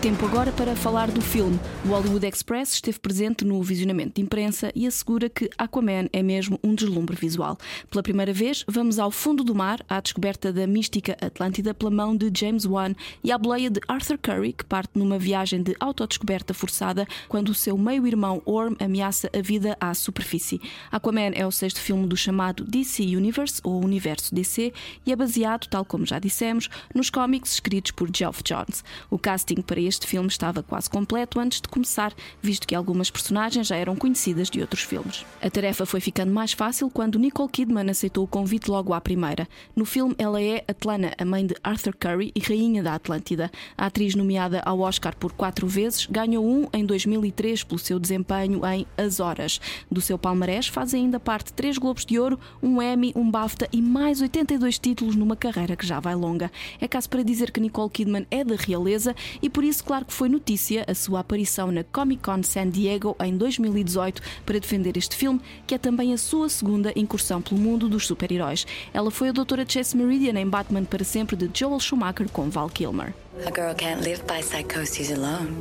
Tempo 0.00 0.26
agora 0.26 0.52
para 0.52 0.76
falar 0.76 1.10
do 1.10 1.20
filme. 1.20 1.58
O 1.84 1.88
Hollywood 1.88 2.24
Express 2.24 2.74
esteve 2.74 3.00
presente 3.00 3.44
no 3.44 3.60
visionamento 3.60 4.14
de 4.14 4.22
imprensa 4.22 4.70
e 4.72 4.86
assegura 4.86 5.28
que 5.28 5.50
Aquaman 5.58 6.06
é 6.12 6.22
mesmo 6.22 6.56
um 6.62 6.72
deslumbre 6.72 7.16
visual. 7.16 7.58
Pela 7.90 8.00
primeira 8.00 8.32
vez, 8.32 8.64
vamos 8.68 9.00
ao 9.00 9.10
fundo 9.10 9.42
do 9.42 9.56
mar, 9.56 9.84
à 9.88 10.00
descoberta 10.00 10.52
da 10.52 10.68
mística 10.68 11.16
Atlântida 11.20 11.74
pela 11.74 11.90
mão 11.90 12.16
de 12.16 12.30
James 12.32 12.64
Wan 12.64 12.94
e 13.24 13.32
à 13.32 13.36
boleia 13.36 13.68
de 13.68 13.80
Arthur 13.88 14.18
Curry, 14.18 14.52
que 14.52 14.64
parte 14.64 14.92
numa 14.94 15.18
viagem 15.18 15.64
de 15.64 15.74
autodescoberta 15.80 16.54
forçada 16.54 17.04
quando 17.28 17.48
o 17.48 17.54
seu 17.54 17.76
meio-irmão 17.76 18.40
Orm 18.46 18.76
ameaça 18.78 19.28
a 19.36 19.42
vida 19.42 19.76
à 19.80 19.92
superfície. 19.94 20.60
Aquaman 20.92 21.32
é 21.34 21.44
o 21.44 21.50
sexto 21.50 21.80
filme 21.80 22.06
do 22.06 22.16
chamado 22.16 22.64
DC 22.64 23.02
Universe, 23.02 23.60
ou 23.64 23.84
Universo 23.84 24.32
DC, 24.32 24.72
e 25.04 25.10
é 25.10 25.16
baseado, 25.16 25.66
tal 25.66 25.84
como 25.84 26.06
já 26.06 26.20
dissemos, 26.20 26.68
nos 26.94 27.10
cómics 27.10 27.54
escritos 27.54 27.90
por 27.90 28.08
Geoff 28.14 28.44
Johns. 28.44 28.84
O 29.10 29.18
casting 29.18 29.60
para 29.60 29.87
este 29.88 30.06
filme 30.06 30.28
estava 30.28 30.62
quase 30.62 30.88
completo 30.88 31.40
antes 31.40 31.60
de 31.60 31.68
começar, 31.68 32.12
visto 32.40 32.66
que 32.66 32.74
algumas 32.74 33.10
personagens 33.10 33.66
já 33.66 33.76
eram 33.76 33.96
conhecidas 33.96 34.50
de 34.50 34.60
outros 34.60 34.82
filmes. 34.82 35.24
A 35.42 35.50
tarefa 35.50 35.86
foi 35.86 36.00
ficando 36.00 36.32
mais 36.32 36.52
fácil 36.52 36.90
quando 36.90 37.18
Nicole 37.18 37.50
Kidman 37.50 37.90
aceitou 37.90 38.24
o 38.24 38.28
convite 38.28 38.70
logo 38.70 38.92
à 38.92 39.00
primeira. 39.00 39.48
No 39.74 39.84
filme, 39.84 40.14
ela 40.18 40.40
é 40.40 40.64
Atlana, 40.68 41.12
a 41.18 41.24
mãe 41.24 41.46
de 41.46 41.56
Arthur 41.62 41.96
Curry 41.96 42.32
e 42.34 42.40
rainha 42.40 42.82
da 42.82 42.94
Atlântida. 42.94 43.50
A 43.76 43.86
atriz 43.86 44.14
nomeada 44.14 44.60
ao 44.64 44.80
Oscar 44.80 45.16
por 45.16 45.32
quatro 45.32 45.66
vezes 45.66 46.06
ganhou 46.06 46.46
um 46.46 46.68
em 46.72 46.84
2003 46.84 47.64
pelo 47.64 47.78
seu 47.78 47.98
desempenho 47.98 48.60
em 48.66 48.86
As 48.96 49.20
Horas. 49.20 49.60
Do 49.90 50.00
seu 50.00 50.18
palmarés 50.18 50.68
faz 50.68 50.94
ainda 50.94 51.18
parte 51.18 51.52
três 51.52 51.78
Globos 51.78 52.04
de 52.04 52.18
Ouro, 52.18 52.38
um 52.62 52.82
Emmy, 52.82 53.12
um 53.16 53.30
BAFTA 53.30 53.68
e 53.72 53.80
mais 53.80 54.20
82 54.20 54.78
títulos 54.78 55.16
numa 55.16 55.36
carreira 55.36 55.76
que 55.76 55.86
já 55.86 56.00
vai 56.00 56.14
longa. 56.14 56.50
É 56.80 56.86
caso 56.86 57.08
para 57.08 57.22
dizer 57.22 57.50
que 57.50 57.60
Nicole 57.60 57.90
Kidman 57.90 58.26
é 58.30 58.44
da 58.44 58.54
realeza 58.54 59.14
e 59.40 59.48
por 59.48 59.64
isso 59.64 59.77
isso, 59.78 59.84
claro 59.84 60.04
que 60.04 60.12
foi 60.12 60.28
notícia 60.28 60.84
a 60.88 60.94
sua 60.94 61.20
aparição 61.20 61.70
na 61.70 61.84
Comic 61.84 62.22
Con 62.22 62.42
San 62.42 62.68
Diego 62.68 63.16
em 63.22 63.36
2018 63.36 64.20
para 64.44 64.58
defender 64.58 64.96
este 64.96 65.14
filme, 65.14 65.40
que 65.66 65.74
é 65.74 65.78
também 65.78 66.12
a 66.12 66.18
sua 66.18 66.48
segunda 66.48 66.92
incursão 66.96 67.40
pelo 67.40 67.60
mundo 67.60 67.88
dos 67.88 68.06
super-heróis. 68.06 68.66
Ela 68.92 69.10
foi 69.10 69.28
a 69.28 69.32
doutora 69.32 69.64
Chase 69.68 69.96
Meridian 69.96 70.38
em 70.40 70.48
Batman 70.48 70.84
para 70.84 71.04
sempre 71.04 71.36
de 71.36 71.48
Joel 71.54 71.78
Schumacher 71.78 72.28
com 72.30 72.50
Val 72.50 72.68
Kilmer. 72.68 73.14
A 73.46 73.50
girl 73.54 73.74
can't 73.76 74.02
live 74.02 74.20
by 74.22 74.42
psychosis 74.42 75.12
alone. 75.12 75.54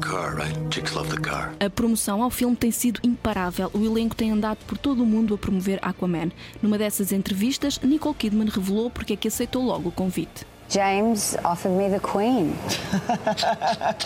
Car, 0.00 0.36
right? 0.36 0.56
Chicks 0.70 0.94
love 0.94 1.08
the 1.08 1.20
car. 1.20 1.52
A 1.58 1.68
promoção 1.68 2.22
ao 2.22 2.30
filme 2.30 2.54
tem 2.54 2.70
sido 2.70 3.00
imparável. 3.02 3.70
O 3.72 3.84
elenco 3.84 4.14
tem 4.14 4.30
andado 4.30 4.58
por 4.66 4.78
todo 4.78 5.02
o 5.02 5.06
mundo 5.06 5.34
a 5.34 5.38
promover 5.38 5.78
Aquaman. 5.82 6.30
Numa 6.62 6.78
dessas 6.78 7.12
entrevistas, 7.12 7.80
Nicole 7.82 8.14
Kidman 8.14 8.48
revelou 8.48 8.90
porque 8.90 9.14
é 9.14 9.16
que 9.16 9.26
aceitou 9.26 9.64
logo 9.64 9.88
o 9.88 9.92
convite. 9.92 10.49
James 10.70 11.36
offered 11.44 11.72
me 11.72 11.88
the 11.88 11.98
queen. 11.98 12.56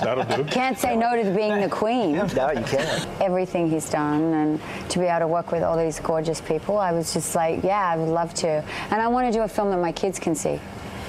That'll 0.00 0.24
do. 0.24 0.44
Can't 0.44 0.78
say 0.78 0.96
no 0.96 1.14
to 1.14 1.30
being 1.30 1.60
the 1.60 1.68
queen. 1.68 2.12
No, 2.34 2.50
you 2.50 2.64
can't. 2.64 3.06
Everything 3.20 3.68
he's 3.68 3.90
done, 3.90 4.32
and 4.32 4.60
to 4.88 4.98
be 4.98 5.04
able 5.04 5.20
to 5.20 5.28
work 5.28 5.52
with 5.52 5.62
all 5.62 5.76
these 5.76 6.00
gorgeous 6.00 6.40
people, 6.40 6.78
I 6.78 6.92
was 6.92 7.12
just 7.12 7.34
like, 7.34 7.62
yeah, 7.62 7.86
I 7.86 7.96
would 7.98 8.08
love 8.08 8.32
to. 8.34 8.48
And 8.48 9.02
I 9.02 9.08
want 9.08 9.30
to 9.30 9.38
do 9.38 9.42
a 9.42 9.48
film 9.48 9.70
that 9.72 9.78
my 9.78 9.92
kids 9.92 10.18
can 10.18 10.34
see. 10.34 10.58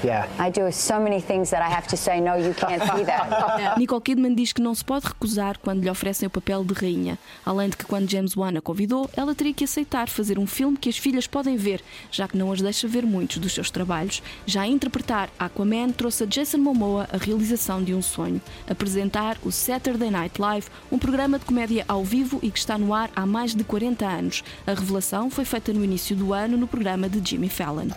Yeah. 0.06 0.28
I 0.38 0.52
do 0.52 0.72
so 0.72 1.00
many 1.00 1.20
things 1.20 1.50
that 1.50 1.64
I 1.64 1.74
have 1.74 1.88
to 1.88 1.98
say, 1.98 2.22
no, 2.22 2.36
you 2.36 2.54
can't 2.54 2.82
see 2.84 3.06
that. 3.06 3.76
Nicole 3.80 4.02
Kidman 4.02 4.36
diz 4.36 4.54
que 4.54 4.62
não 4.62 4.76
se 4.76 4.86
pode 4.86 5.08
recusar 5.08 5.58
quando 5.58 5.82
lhe 5.82 5.90
oferecem 5.90 6.28
o 6.28 6.30
papel 6.30 6.64
de 6.64 6.76
rainha. 6.76 7.18
Além 7.44 7.70
de 7.70 7.78
que, 7.78 7.86
quando 7.86 8.10
James 8.10 8.38
Wan 8.38 8.56
a 8.56 8.62
convidou, 8.62 9.10
ela 9.16 9.34
teria 9.34 9.54
que 9.54 9.64
aceitar 9.64 10.08
fazer 10.08 10.38
um 10.38 10.46
filme 10.46 10.78
que 10.78 10.90
as 10.90 10.98
filhas 10.98 11.26
podem 11.26 11.58
ver, 11.58 11.82
já 12.12 12.28
que 12.28 12.38
não 12.38 12.52
as 12.52 12.62
deixa 12.62 12.88
ver 12.88 13.04
muitos 13.04 13.38
dos 13.40 13.52
seus 13.52 13.72
trabalhos. 13.72 14.22
Já 14.46 14.62
a 14.62 14.68
interpretar 14.68 15.30
Aquaman 15.40 15.90
trouxe 15.90 16.24
a 16.24 16.28
Jason 16.28 16.60
Momoa 16.60 17.08
a 17.12 17.18
realização 17.18 17.84
de 17.84 17.96
um 17.96 18.02
sonho: 18.02 18.40
apresentar 18.70 19.38
o 19.44 19.52
Saturday 19.52 20.12
Night 20.12 20.40
Live, 20.40 20.68
um 20.92 21.00
programa 21.00 21.40
de 21.40 21.46
comédia 21.46 21.84
ao 21.88 22.04
vivo 22.04 22.40
e 22.44 22.52
que 22.52 22.60
está 22.60 22.78
no 22.78 22.94
ar 22.94 23.10
há 23.16 23.26
mais 23.26 23.56
de 23.56 23.64
40 23.64 24.06
anos. 24.06 24.44
A 24.68 24.74
revelação 24.76 25.32
foi 25.32 25.46
feita 25.46 25.74
no 25.74 25.84
início 25.84 26.16
do 26.16 26.32
ano 26.32 26.58
no 26.58 26.68
programa 26.68 27.10
de 27.10 27.28
Jimmy 27.28 27.50
Fallon. 27.50 27.88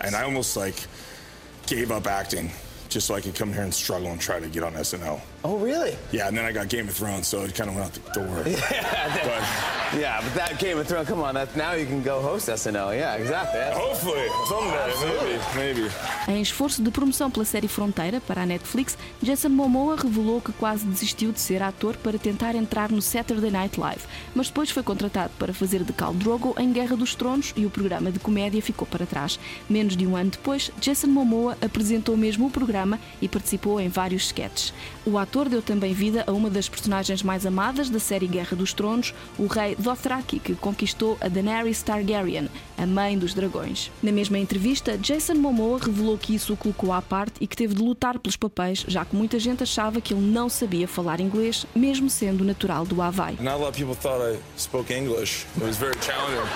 Gave 1.68 1.90
up 1.90 2.06
acting 2.06 2.50
just 2.88 3.06
so 3.06 3.14
I 3.14 3.20
could 3.20 3.34
come 3.34 3.52
here 3.52 3.62
and 3.62 3.72
struggle 3.72 4.10
and 4.10 4.20
try 4.20 4.40
to 4.40 4.48
get 4.48 4.62
on 4.62 4.72
SNL. 4.72 5.20
Oh, 5.44 5.56
really? 5.56 5.96
Yeah, 6.12 6.28
and 6.28 6.36
then 6.36 6.44
I 6.44 6.52
got 6.52 6.68
Game 6.68 6.88
of 6.88 6.94
Thrones, 6.94 7.28
so 7.28 7.42
it 7.42 7.54
kind 7.54 7.70
of 7.70 7.76
went 7.76 7.86
out 7.86 7.94
the 7.94 8.20
door. 8.20 8.42
but 8.44 9.78
Yeah, 9.96 10.20
but 10.20 10.34
that 10.34 10.58
Game 10.58 10.78
of 10.78 10.86
Thrones, 10.86 11.08
come 11.08 11.22
on, 11.22 11.34
that, 11.34 11.56
now 11.56 11.72
you 11.72 11.86
can 11.86 12.02
go 12.02 12.20
host 12.20 12.48
SNL. 12.48 12.94
Yeah, 12.94 13.14
exactly. 13.16 13.58
That's- 13.58 13.78
hopefully 13.78 14.28
someday, 14.46 14.92
maybe, 15.00 15.40
maybe. 15.56 15.90
Em 16.28 16.42
esforço 16.42 16.82
de 16.82 16.90
promoção 16.90 17.30
pela 17.30 17.44
série 17.46 17.68
Fronteira 17.68 18.20
para 18.20 18.42
a 18.42 18.46
Netflix, 18.46 18.98
Jason 19.22 19.48
Momoa 19.48 19.96
revelou 19.96 20.42
que 20.42 20.52
quase 20.52 20.84
desistiu 20.84 21.32
de 21.32 21.40
ser 21.40 21.62
ator 21.62 21.96
para 21.96 22.18
tentar 22.18 22.54
entrar 22.54 22.90
no 22.90 23.00
Saturday 23.00 23.50
Night 23.50 23.80
Live, 23.80 24.02
mas 24.34 24.48
depois 24.48 24.68
foi 24.70 24.82
contratado 24.82 25.32
para 25.38 25.54
fazer 25.54 25.82
de 25.84 25.92
Khal 25.94 26.12
Drogo 26.12 26.54
em 26.58 26.70
Guerra 26.70 26.94
dos 26.94 27.14
Tronos 27.14 27.54
e 27.56 27.64
o 27.64 27.70
programa 27.70 28.12
de 28.12 28.18
comédia 28.18 28.60
ficou 28.60 28.86
para 28.86 29.06
trás. 29.06 29.40
Menos 29.70 29.96
de 29.96 30.06
um 30.06 30.16
ano 30.16 30.30
depois, 30.30 30.70
Jason 30.78 31.06
Momoa 31.06 31.56
apresentou 31.62 32.14
mesmo 32.14 32.48
o 32.48 32.50
programa 32.50 33.00
e 33.22 33.28
participou 33.28 33.80
em 33.80 33.88
vários 33.88 34.26
sketches. 34.26 34.74
O 35.06 35.16
ator 35.28 35.46
deu 35.50 35.60
também 35.60 35.92
vida 35.92 36.24
a 36.26 36.32
uma 36.32 36.48
das 36.48 36.70
personagens 36.70 37.22
mais 37.22 37.44
amadas 37.44 37.90
da 37.90 37.98
série 37.98 38.26
Guerra 38.26 38.56
dos 38.56 38.72
Tronos, 38.72 39.12
o 39.38 39.46
rei 39.46 39.76
Dothraki, 39.78 40.38
que 40.38 40.54
conquistou 40.54 41.18
a 41.20 41.28
Daenerys 41.28 41.82
Targaryen, 41.82 42.48
a 42.78 42.86
mãe 42.86 43.18
dos 43.18 43.34
dragões. 43.34 43.90
Na 44.02 44.10
mesma 44.10 44.38
entrevista, 44.38 44.96
Jason 44.96 45.34
Momoa 45.34 45.78
revelou 45.78 46.16
que 46.16 46.34
isso 46.34 46.54
o 46.54 46.56
colocou 46.56 46.94
à 46.94 47.02
parte 47.02 47.34
e 47.42 47.46
que 47.46 47.54
teve 47.54 47.74
de 47.74 47.82
lutar 47.82 48.18
pelos 48.18 48.36
papéis, 48.36 48.86
já 48.88 49.04
que 49.04 49.14
muita 49.14 49.38
gente 49.38 49.62
achava 49.62 50.00
que 50.00 50.14
ele 50.14 50.22
não 50.22 50.48
sabia 50.48 50.88
falar 50.88 51.20
inglês, 51.20 51.66
mesmo 51.76 52.08
sendo 52.08 52.42
natural 52.42 52.86
do 52.86 53.02
Havaí. 53.02 53.36
Not 53.38 53.48
a 53.48 53.56
lot 53.56 53.68
of 53.68 53.76
people 53.76 53.94
thought 53.94 54.22
I 54.22 54.38
spoke 54.56 54.90
English. 54.90 55.44
It 55.58 55.64
was 55.64 55.76
very 55.76 55.96
challenging. 56.00 56.48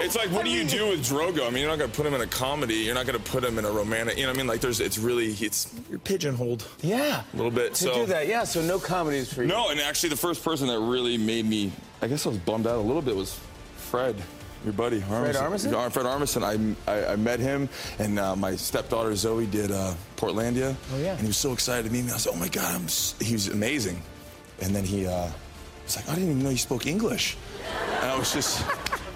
It's 0.00 0.16
like, 0.16 0.30
what 0.30 0.44
do 0.44 0.50
you 0.50 0.64
do 0.64 0.88
with 0.88 1.02
Drogo? 1.02 1.46
I 1.46 1.50
mean, 1.50 1.62
you're 1.62 1.70
not 1.70 1.78
going 1.78 1.90
to 1.90 1.96
put 1.96 2.06
him 2.06 2.14
in 2.14 2.20
a 2.20 2.26
comedy. 2.26 2.74
You're 2.74 2.94
not 2.94 3.06
going 3.06 3.18
to 3.18 3.30
put 3.30 3.42
him 3.42 3.58
in 3.58 3.64
a 3.64 3.70
romantic. 3.70 4.16
You 4.16 4.24
know 4.24 4.30
what 4.30 4.36
I 4.36 4.38
mean? 4.38 4.46
Like, 4.46 4.60
there's, 4.60 4.78
it's 4.80 4.98
really, 4.98 5.32
it's 5.40 5.68
you're 5.90 5.98
pigeonholed. 5.98 6.66
Yeah. 6.82 7.22
A 7.32 7.36
little 7.36 7.50
bit. 7.50 7.65
To 7.70 7.74
so 7.74 7.94
do 7.94 8.06
that, 8.06 8.28
yeah, 8.28 8.44
so 8.44 8.62
no 8.62 8.78
comedies 8.78 9.32
for 9.32 9.42
you. 9.42 9.48
No, 9.48 9.70
and 9.70 9.80
actually, 9.80 10.10
the 10.10 10.16
first 10.16 10.42
person 10.44 10.68
that 10.68 10.78
really 10.78 11.18
made 11.18 11.46
me, 11.46 11.72
I 12.02 12.06
guess 12.08 12.26
I 12.26 12.30
was 12.30 12.38
bummed 12.38 12.66
out 12.66 12.76
a 12.76 12.80
little 12.80 13.02
bit, 13.02 13.14
was 13.16 13.38
Fred, 13.76 14.16
your 14.64 14.72
buddy. 14.72 15.00
Fred 15.00 15.34
Armisen? 15.34 15.90
Fred 15.92 16.06
Armisen. 16.06 16.76
I, 16.86 16.92
I, 16.92 17.12
I 17.12 17.16
met 17.16 17.40
him, 17.40 17.68
and 17.98 18.18
uh, 18.18 18.36
my 18.36 18.56
stepdaughter 18.56 19.14
Zoe 19.14 19.46
did 19.46 19.70
uh, 19.70 19.94
Portlandia. 20.16 20.74
Oh, 20.92 20.98
yeah. 20.98 21.12
And 21.12 21.20
he 21.20 21.26
was 21.28 21.36
so 21.36 21.52
excited 21.52 21.86
to 21.86 21.92
meet 21.92 22.04
me. 22.04 22.10
I 22.10 22.14
was 22.14 22.26
like, 22.26 22.34
oh 22.34 22.38
my 22.38 22.48
God, 22.48 22.74
I'm 22.74 22.86
he 23.24 23.32
was 23.32 23.48
amazing. 23.48 24.02
And 24.60 24.74
then 24.74 24.84
he 24.84 25.06
uh, 25.06 25.28
was 25.84 25.96
like, 25.96 26.08
I 26.08 26.14
didn't 26.14 26.30
even 26.30 26.42
know 26.42 26.50
you 26.50 26.56
spoke 26.56 26.86
English. 26.86 27.36
And 28.00 28.10
I 28.10 28.18
was 28.18 28.32
just, 28.32 28.64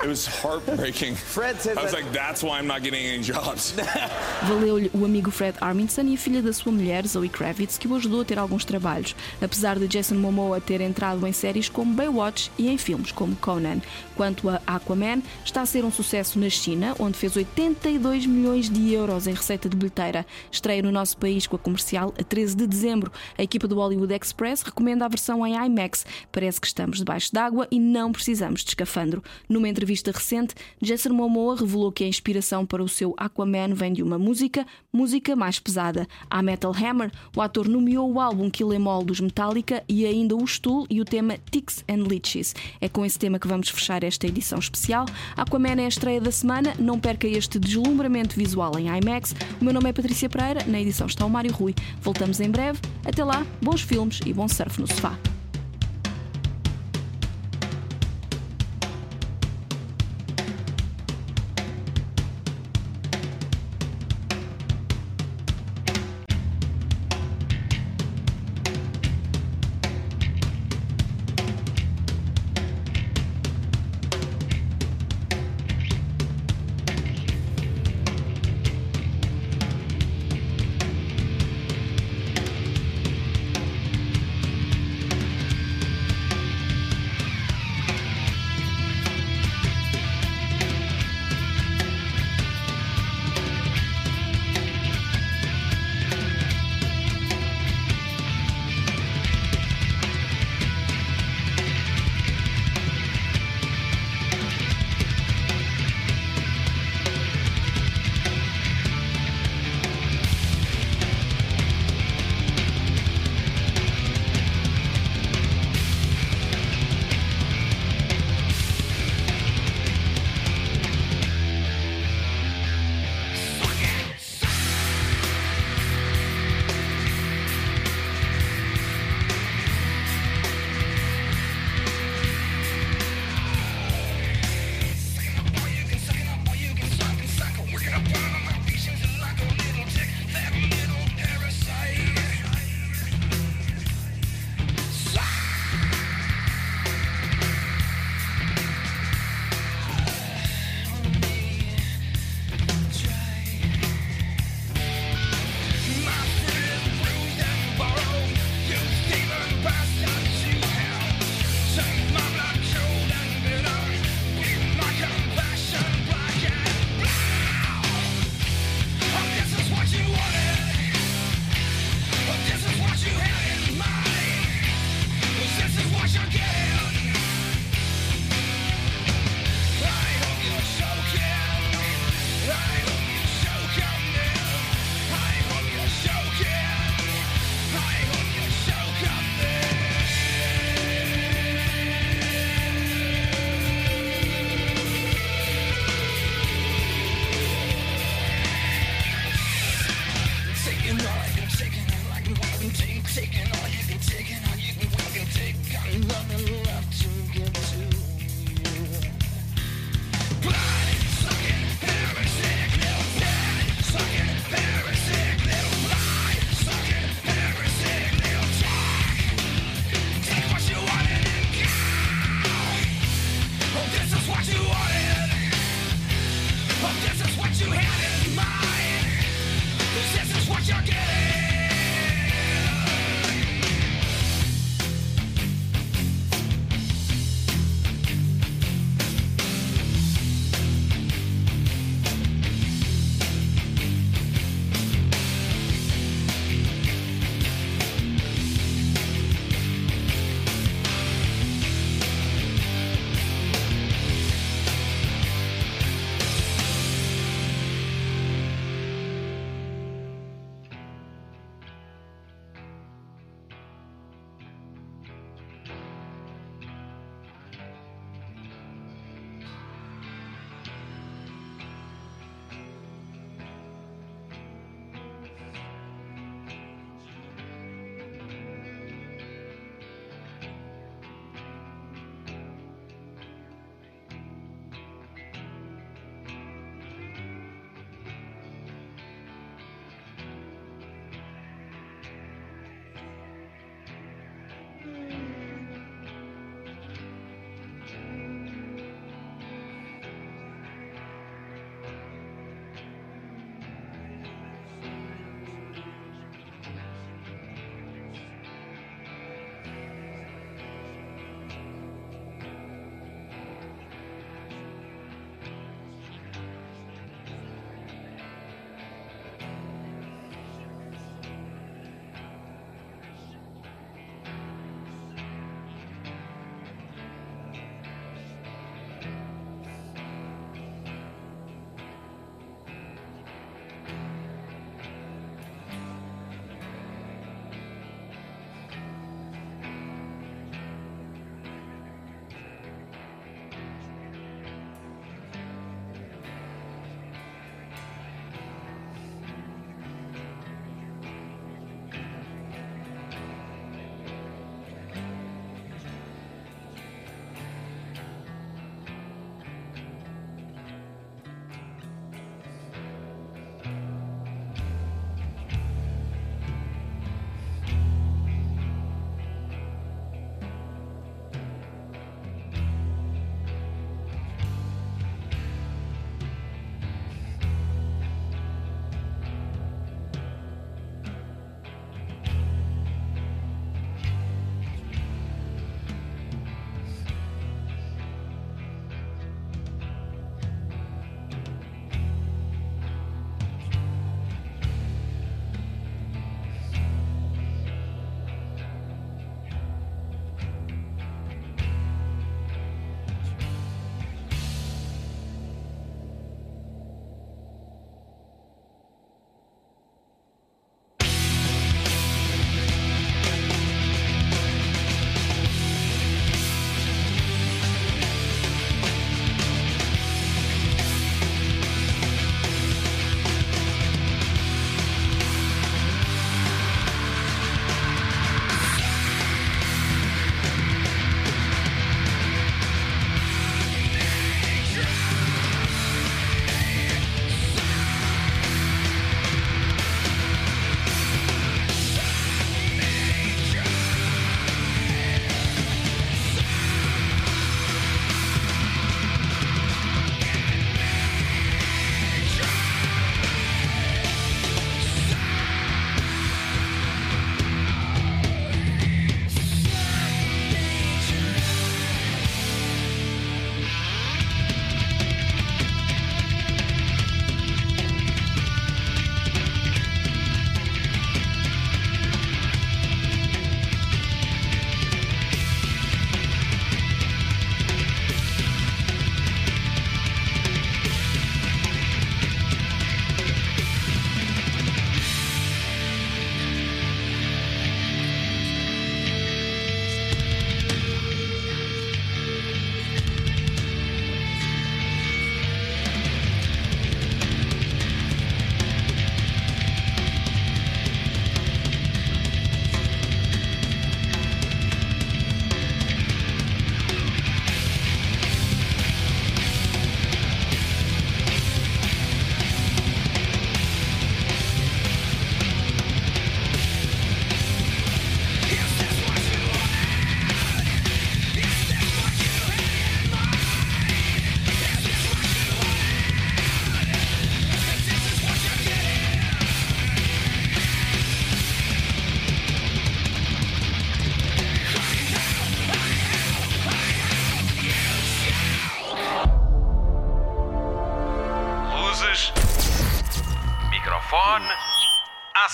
it 0.03 0.09
was 0.09 0.27
heartbreaking. 0.27 1.15
Fred 1.35 1.61
said 1.61 1.77
I 1.79 1.83
was 1.83 1.93
that- 1.93 2.03
like, 2.03 2.13
that's 2.13 2.43
why 2.43 2.59
I'm 2.59 2.67
not 2.67 2.83
getting 2.83 3.05
any 3.05 3.23
jobs. 3.23 3.75
Valeu-lhe 4.49 4.91
o 4.95 5.05
amigo 5.05 5.31
Fred 5.31 5.57
Armisen 5.61 6.09
e 6.11 6.15
a 6.15 6.19
filha 6.19 6.43
da 6.43 6.53
sua 6.53 6.73
mulher, 6.73 7.07
Zoe 7.07 7.29
Kravitz, 7.29 7.77
que 7.79 7.87
o 7.87 7.95
ajudou 7.95 8.23
a 8.23 8.25
ter 8.25 8.39
alguns 8.39 8.65
trabalhos, 8.65 9.15
apesar 9.41 9.79
de 9.79 9.87
Jason 9.87 10.15
Momoa 10.17 10.61
ter 10.61 10.81
entrado 10.81 11.27
em 11.27 11.33
séries 11.33 11.69
como 11.69 11.93
Baywatch 11.95 12.51
e 12.59 12.69
em 12.69 12.79
filmes 12.79 13.13
como 13.13 13.37
Conan. 13.37 13.81
Quanto 14.17 14.49
a 14.49 14.61
Aquaman, 14.67 15.23
está 15.45 15.61
a 15.63 15.67
ser 15.67 15.85
um 15.85 15.91
sucesso 15.93 16.39
na 16.39 16.49
China, 16.49 16.95
onde 16.99 17.19
fez 17.19 17.37
82 17.37 18.27
milhões 18.27 18.69
de 18.71 18.93
euros 18.93 19.27
em 19.27 19.35
receita 19.35 19.69
de 19.69 19.77
bilheteira. 19.77 20.27
Estreia 20.51 20.83
no 20.83 20.91
nosso 20.93 21.17
país 21.17 21.47
com 21.47 21.57
a 21.57 21.59
comercial 21.59 22.15
a 22.19 22.23
13 22.25 22.57
de 22.57 22.67
dezembro. 22.67 23.13
A 23.37 23.43
equipa 23.43 23.67
do 23.69 23.77
Hollywood 23.77 24.15
Express 24.15 24.63
recomenda 24.63 25.05
a 25.05 25.09
versão 25.09 25.47
em 25.47 25.55
IMAX. 25.55 26.05
Parece 26.33 26.61
que 26.61 26.67
estamos 26.67 26.99
debaixo 26.99 27.33
d'água 27.33 27.67
e 27.71 27.79
não 27.79 28.13
precisamos 28.13 28.63
de 28.63 28.71
escafandro. 28.71 29.23
Numa 29.49 29.69
entrevista 29.69 29.90
recente, 30.13 30.55
Jason 30.81 31.11
Momoa 31.11 31.57
revelou 31.57 31.91
que 31.91 32.05
a 32.05 32.07
inspiração 32.07 32.65
para 32.65 32.83
o 32.83 32.89
seu 32.89 33.15
Aquaman 33.17 33.75
vem 33.75 33.93
de 33.93 34.03
uma 34.03 34.19
música, 34.19 34.67
música 34.93 35.35
mais 35.35 35.59
pesada. 35.59 36.07
A 36.31 36.43
Metal 36.43 36.73
Hammer, 36.73 37.11
o 37.37 37.43
ator 37.43 37.69
nomeou 37.69 38.13
o 38.13 38.21
álbum 38.21 38.49
Kill 38.49 38.73
Em 38.73 38.87
All 38.87 39.05
dos 39.05 39.21
Metallica 39.21 39.83
e 39.89 40.07
ainda 40.07 40.37
o 40.37 40.47
Stool 40.47 40.87
e 40.89 41.01
o 41.01 41.05
tema 41.05 41.37
Ticks 41.51 41.85
and 41.89 42.07
Leeches. 42.09 42.55
É 42.81 42.89
com 42.89 43.05
esse 43.05 43.19
tema 43.19 43.39
que 43.39 43.49
vamos 43.49 43.69
fechar 43.69 44.05
esta 44.05 44.27
edição 44.27 44.59
especial. 44.59 45.07
Aquaman 45.37 45.81
é 45.81 45.87
a 45.87 45.89
estreia 45.89 46.21
da 46.21 46.31
semana, 46.31 46.75
não 46.79 46.99
perca 46.99 47.27
este 47.27 47.59
deslumbramento 47.59 48.37
visual 48.37 48.79
em 48.79 48.87
IMAX. 48.87 49.35
O 49.61 49.65
meu 49.65 49.75
nome 49.75 49.91
é 49.91 49.93
Patrícia 49.93 50.29
Pereira, 50.29 50.65
na 50.67 50.81
edição 50.81 51.07
está 51.07 51.25
o 51.25 51.31
Mário 51.31 51.53
Rui. 51.53 51.75
Voltamos 52.01 52.39
em 52.41 52.51
breve. 52.51 52.79
Até 53.05 53.25
lá, 53.25 53.47
bons 53.61 53.83
filmes 53.83 54.21
e 54.25 54.33
bom 54.33 54.47
surf 54.47 54.81
no 54.81 54.87
sofá. 54.87 55.19